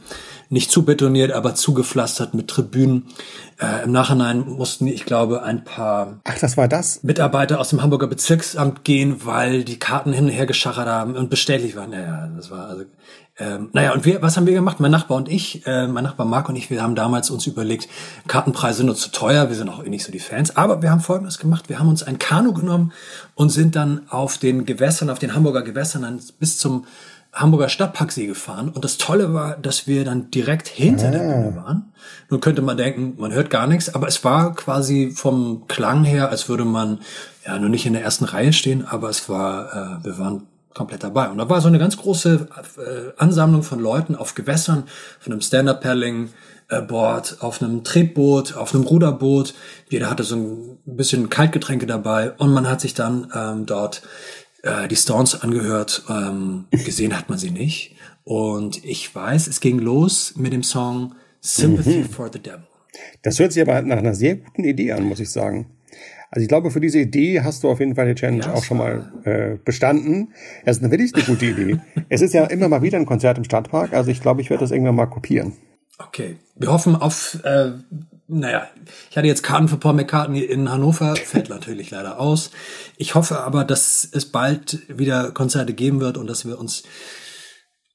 nicht 0.49 0.71
zubetoniert, 0.71 1.31
aber 1.31 1.53
zugepflastert 1.53 2.33
mit 2.33 2.47
Tribünen. 2.47 3.07
Äh, 3.61 3.83
Im 3.83 3.91
Nachhinein 3.91 4.47
mussten, 4.47 4.87
ich 4.87 5.05
glaube, 5.05 5.43
ein 5.43 5.63
paar 5.63 6.19
Ach, 6.23 6.39
das 6.39 6.57
war 6.57 6.67
das? 6.67 7.03
Mitarbeiter 7.03 7.59
aus 7.59 7.69
dem 7.69 7.83
Hamburger 7.83 8.07
Bezirksamt 8.07 8.83
gehen, 8.83 9.25
weil 9.25 9.63
die 9.63 9.77
Karten 9.77 10.11
hin 10.11 10.25
und 10.25 10.31
her 10.31 10.47
geschachert 10.47 10.87
haben 10.87 11.15
und 11.15 11.29
bestätigt 11.29 11.75
waren. 11.75 11.91
Naja, 11.91 12.29
das 12.35 12.49
war 12.49 12.67
also. 12.67 12.85
Ähm, 13.39 13.69
naja, 13.71 13.93
und 13.93 14.03
wir, 14.03 14.21
was 14.21 14.35
haben 14.35 14.45
wir 14.45 14.53
gemacht? 14.53 14.79
Mein 14.79 14.91
Nachbar 14.91 15.17
und 15.17 15.29
ich, 15.29 15.65
äh, 15.65 15.87
mein 15.87 16.03
Nachbar 16.03 16.25
Marc 16.25 16.49
und 16.49 16.57
ich, 16.57 16.69
wir 16.69 16.83
haben 16.83 16.95
damals 16.95 17.29
uns 17.29 17.47
überlegt, 17.47 17.87
Kartenpreise 18.27 18.79
sind 18.79 18.89
uns 18.89 18.99
zu 18.99 19.11
teuer, 19.11 19.47
wir 19.47 19.55
sind 19.55 19.69
auch 19.69 19.83
eh 19.83 19.89
nicht 19.89 20.03
so 20.03 20.11
die 20.11 20.19
Fans, 20.19 20.57
aber 20.57 20.81
wir 20.81 20.91
haben 20.91 20.99
Folgendes 20.99 21.39
gemacht, 21.39 21.69
wir 21.69 21.79
haben 21.79 21.87
uns 21.87 22.03
ein 22.03 22.19
Kanu 22.19 22.53
genommen 22.53 22.91
und 23.35 23.49
sind 23.49 23.77
dann 23.77 24.01
auf 24.09 24.37
den 24.37 24.65
Gewässern, 24.65 25.09
auf 25.09 25.19
den 25.19 25.35
Hamburger 25.35 25.61
Gewässern 25.61 26.01
dann 26.01 26.19
bis 26.37 26.57
zum 26.57 26.85
Hamburger 27.31 27.69
Stadtparksee 27.69 28.25
gefahren 28.25 28.69
und 28.69 28.83
das 28.83 28.97
Tolle 28.97 29.33
war, 29.33 29.55
dass 29.55 29.87
wir 29.87 30.03
dann 30.03 30.31
direkt 30.31 30.67
hinter 30.67 31.11
der 31.11 31.19
Bühne 31.19 31.55
waren. 31.55 31.93
Nun 32.29 32.41
könnte 32.41 32.63
man 32.63 32.75
denken, 32.75 33.13
man 33.19 33.31
hört 33.31 33.51
gar 33.51 33.67
nichts, 33.67 33.93
aber 33.93 34.07
es 34.07 34.23
war 34.23 34.55
quasi 34.55 35.11
vom 35.15 35.67
Klang 35.67 36.03
her, 36.03 36.29
als 36.29 36.49
würde 36.49 36.65
man 36.65 36.99
ja 37.45 37.57
nur 37.59 37.69
nicht 37.69 37.85
in 37.85 37.93
der 37.93 38.01
ersten 38.01 38.25
Reihe 38.25 38.51
stehen, 38.51 38.85
aber 38.85 39.09
es 39.09 39.29
war, 39.29 40.01
äh, 40.01 40.05
wir 40.05 40.17
waren 40.17 40.47
komplett 40.73 41.03
dabei. 41.03 41.29
Und 41.29 41.37
da 41.37 41.49
war 41.49 41.61
so 41.61 41.67
eine 41.67 41.79
ganz 41.79 41.97
große 41.97 42.47
äh, 42.77 43.21
Ansammlung 43.21 43.63
von 43.63 43.79
Leuten 43.79 44.15
auf 44.15 44.35
Gewässern, 44.35 44.83
von 45.19 45.33
einem 45.33 45.41
Stand-Up-Paddling, 45.41 46.29
äh, 46.69 46.81
Board, 46.81 47.37
auf 47.41 47.61
einem 47.61 47.83
Tretboot, 47.83 48.55
auf 48.55 48.73
einem 48.73 48.83
Ruderboot. 48.83 49.53
Jeder 49.89 50.09
hatte 50.09 50.23
so 50.23 50.35
ein 50.35 50.77
bisschen 50.85 51.29
Kaltgetränke 51.29 51.85
dabei 51.85 52.31
und 52.33 52.53
man 52.53 52.67
hat 52.69 52.81
sich 52.81 52.93
dann 52.93 53.31
ähm, 53.35 53.65
dort 53.65 54.03
äh, 54.63 54.87
die 54.87 54.95
Stones 54.95 55.41
angehört. 55.41 56.03
Ähm, 56.09 56.65
gesehen 56.71 57.17
hat 57.17 57.29
man 57.29 57.39
sie 57.39 57.51
nicht. 57.51 57.95
Und 58.23 58.83
ich 58.85 59.13
weiß, 59.13 59.47
es 59.47 59.59
ging 59.59 59.79
los 59.79 60.33
mit 60.35 60.53
dem 60.53 60.63
Song 60.63 61.15
Sympathy 61.41 62.03
for 62.03 62.29
the 62.31 62.39
Devil. 62.39 62.67
Das 63.21 63.39
hört 63.39 63.53
sich 63.53 63.61
aber 63.61 63.81
nach 63.81 63.97
einer 63.97 64.13
sehr 64.13 64.35
guten 64.35 64.63
Idee 64.63 64.91
an, 64.91 65.03
muss 65.03 65.19
ich 65.19 65.29
sagen. 65.29 65.67
Also 66.31 66.43
ich 66.43 66.47
glaube, 66.47 66.69
für 66.69 66.79
diese 66.79 66.99
Idee 66.99 67.41
hast 67.41 67.63
du 67.63 67.69
auf 67.69 67.79
jeden 67.79 67.95
Fall 67.95 68.07
die 68.07 68.15
Challenge 68.15 68.43
Ja, 68.43 68.53
auch 68.53 68.63
schon 68.63 68.77
mal 68.77 69.11
äh, 69.23 69.57
bestanden. 69.63 70.33
Das 70.63 70.77
ist 70.77 70.83
eine 70.83 70.91
wirklich 70.91 71.13
eine 71.15 71.23
gute 71.23 71.45
Idee. 71.45 71.79
es 72.09 72.21
ist 72.21 72.33
ja 72.33 72.45
immer 72.45 72.69
mal 72.69 72.81
wieder 72.81 72.97
ein 72.97 73.05
Konzert 73.05 73.37
im 73.37 73.43
Stadtpark, 73.43 73.93
also 73.93 74.11
ich 74.11 74.21
glaube, 74.21 74.41
ich 74.41 74.49
werde 74.49 74.61
das 74.61 74.71
irgendwann 74.71 74.95
mal 74.95 75.07
kopieren. 75.07 75.53
Okay, 75.97 76.37
wir 76.55 76.71
hoffen 76.71 76.95
auf, 76.95 77.39
äh, 77.43 77.71
naja, 78.27 78.67
ich 79.09 79.17
hatte 79.17 79.27
jetzt 79.27 79.43
Karten 79.43 79.67
für 79.67 79.77
Paul 79.77 79.95
McCartney 79.95 80.41
in 80.41 80.69
Hannover, 80.71 81.15
fällt 81.15 81.49
natürlich 81.49 81.89
leider 81.89 82.19
aus. 82.19 82.51
Ich 82.97 83.15
hoffe 83.15 83.39
aber, 83.41 83.65
dass 83.65 84.07
es 84.09 84.25
bald 84.25 84.79
wieder 84.87 85.31
Konzerte 85.31 85.73
geben 85.73 85.99
wird 85.99 86.17
und 86.17 86.27
dass 86.27 86.45
wir 86.45 86.59
uns 86.59 86.83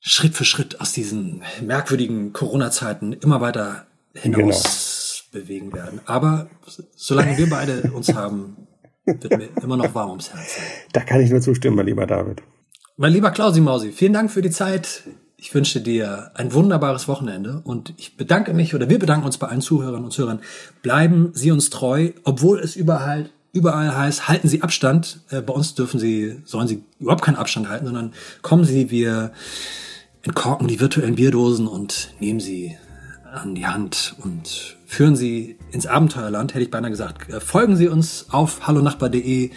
Schritt 0.01 0.35
für 0.35 0.44
Schritt 0.44 0.81
aus 0.81 0.92
diesen 0.92 1.42
merkwürdigen 1.62 2.35
Corona-Zeiten 2.35 3.14
immer 3.14 3.40
weiter 3.40 3.87
hinaus 4.12 5.04
bewegen 5.35 5.73
werden. 5.75 6.01
Aber 6.07 6.49
solange 6.97 7.37
wir 7.37 7.51
beide 7.51 7.92
uns 7.92 8.14
haben, 8.14 8.57
wird 9.05 9.37
mir 9.37 9.49
immer 9.62 9.77
noch 9.77 9.94
warm 9.94 10.11
ums 10.11 10.33
Herz 10.33 10.57
sein. 10.57 10.64
Da 10.92 11.01
kann 11.01 11.20
ich 11.20 11.31
nur 11.31 11.42
zustimmen, 11.42 11.77
mein 11.77 11.87
lieber 11.87 12.07
David. 12.07 12.42
Mein 12.97 13.12
lieber 13.12 13.31
Klausi 13.31 13.61
Mausi, 13.61 13.92
vielen 13.92 14.14
Dank 14.14 14.31
für 14.31 14.40
die 14.40 14.51
Zeit. 14.51 15.03
Ich 15.37 15.55
wünsche 15.55 15.83
dir 15.83 16.31
ein 16.35 16.55
wunderbares 16.55 17.07
Wochenende 17.07 17.61
und 17.64 17.92
ich 17.99 18.16
bedanke 18.16 18.55
mich 18.55 18.75
oder 18.75 18.88
wir 18.88 18.99
bedanken 18.99 19.27
uns 19.27 19.37
bei 19.37 19.49
allen 19.49 19.61
Zuhörern 19.61 20.05
und 20.05 20.12
Zuhörern. 20.12 20.40
Bleiben 20.81 21.33
Sie 21.35 21.51
uns 21.51 21.68
treu, 21.68 22.12
obwohl 22.25 22.61
es 22.61 22.77
überall 22.77 23.29
überall 23.53 23.97
heißt, 23.97 24.27
halten 24.27 24.49
Sie 24.49 24.62
Abstand. 24.62 25.20
Äh, 25.31 25.40
bei 25.40 25.53
uns 25.53 25.75
dürfen 25.75 26.01
Sie, 26.01 26.40
sollen 26.44 26.66
Sie 26.66 26.83
überhaupt 26.99 27.23
keinen 27.23 27.37
Abstand 27.37 27.68
halten, 27.68 27.85
sondern 27.85 28.12
kommen 28.42 28.64
Sie, 28.64 28.90
wir 28.90 29.31
entkorken 30.25 30.68
die 30.68 30.81
virtuellen 30.81 31.16
Bierdosen 31.16 31.68
und 31.68 32.14
nehmen 32.18 32.40
sie 32.40 32.77
an 33.33 33.55
die 33.55 33.66
Hand 33.66 34.16
und 34.23 34.77
führen 34.87 35.16
Sie 35.16 35.57
ins 35.73 35.87
Abenteuerland, 35.87 36.55
hätte 36.55 36.64
ich 36.64 36.70
beinahe 36.70 36.90
gesagt. 36.90 37.29
Äh, 37.31 37.40
folgen 37.40 37.77
Sie 37.77 37.88
uns 37.88 38.27
auf 38.31 38.66
hallonachbar.de, 38.66 39.51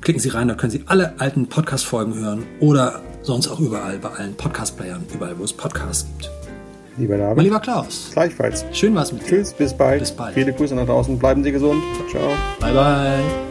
klicken 0.00 0.20
Sie 0.20 0.28
rein, 0.30 0.48
da 0.48 0.54
können 0.54 0.70
Sie 0.70 0.82
alle 0.86 1.20
alten 1.20 1.48
Podcast-Folgen 1.48 2.14
hören 2.14 2.44
oder 2.60 3.00
sonst 3.22 3.48
auch 3.48 3.60
überall 3.60 3.98
bei 3.98 4.10
allen 4.10 4.34
Podcast-Playern, 4.34 5.06
überall, 5.12 5.38
wo 5.38 5.44
es 5.44 5.52
Podcasts 5.52 6.06
gibt. 6.18 6.30
Lieber 6.96 7.16
David. 7.16 7.36
Mein 7.36 7.44
lieber 7.44 7.60
Klaus. 7.60 8.10
Gleichfalls. 8.12 8.64
Schön 8.72 8.94
war's 8.94 9.12
mit 9.12 9.22
dir. 9.22 9.28
Tschüss, 9.28 9.52
bis 9.52 9.72
bald. 9.72 10.00
Bis 10.00 10.12
bald. 10.12 10.34
Viele 10.34 10.52
Grüße 10.52 10.74
nach 10.74 10.86
draußen. 10.86 11.18
Bleiben 11.18 11.42
Sie 11.42 11.52
gesund. 11.52 11.82
Ciao. 12.10 12.32
Bye, 12.60 12.74
bye. 12.74 13.49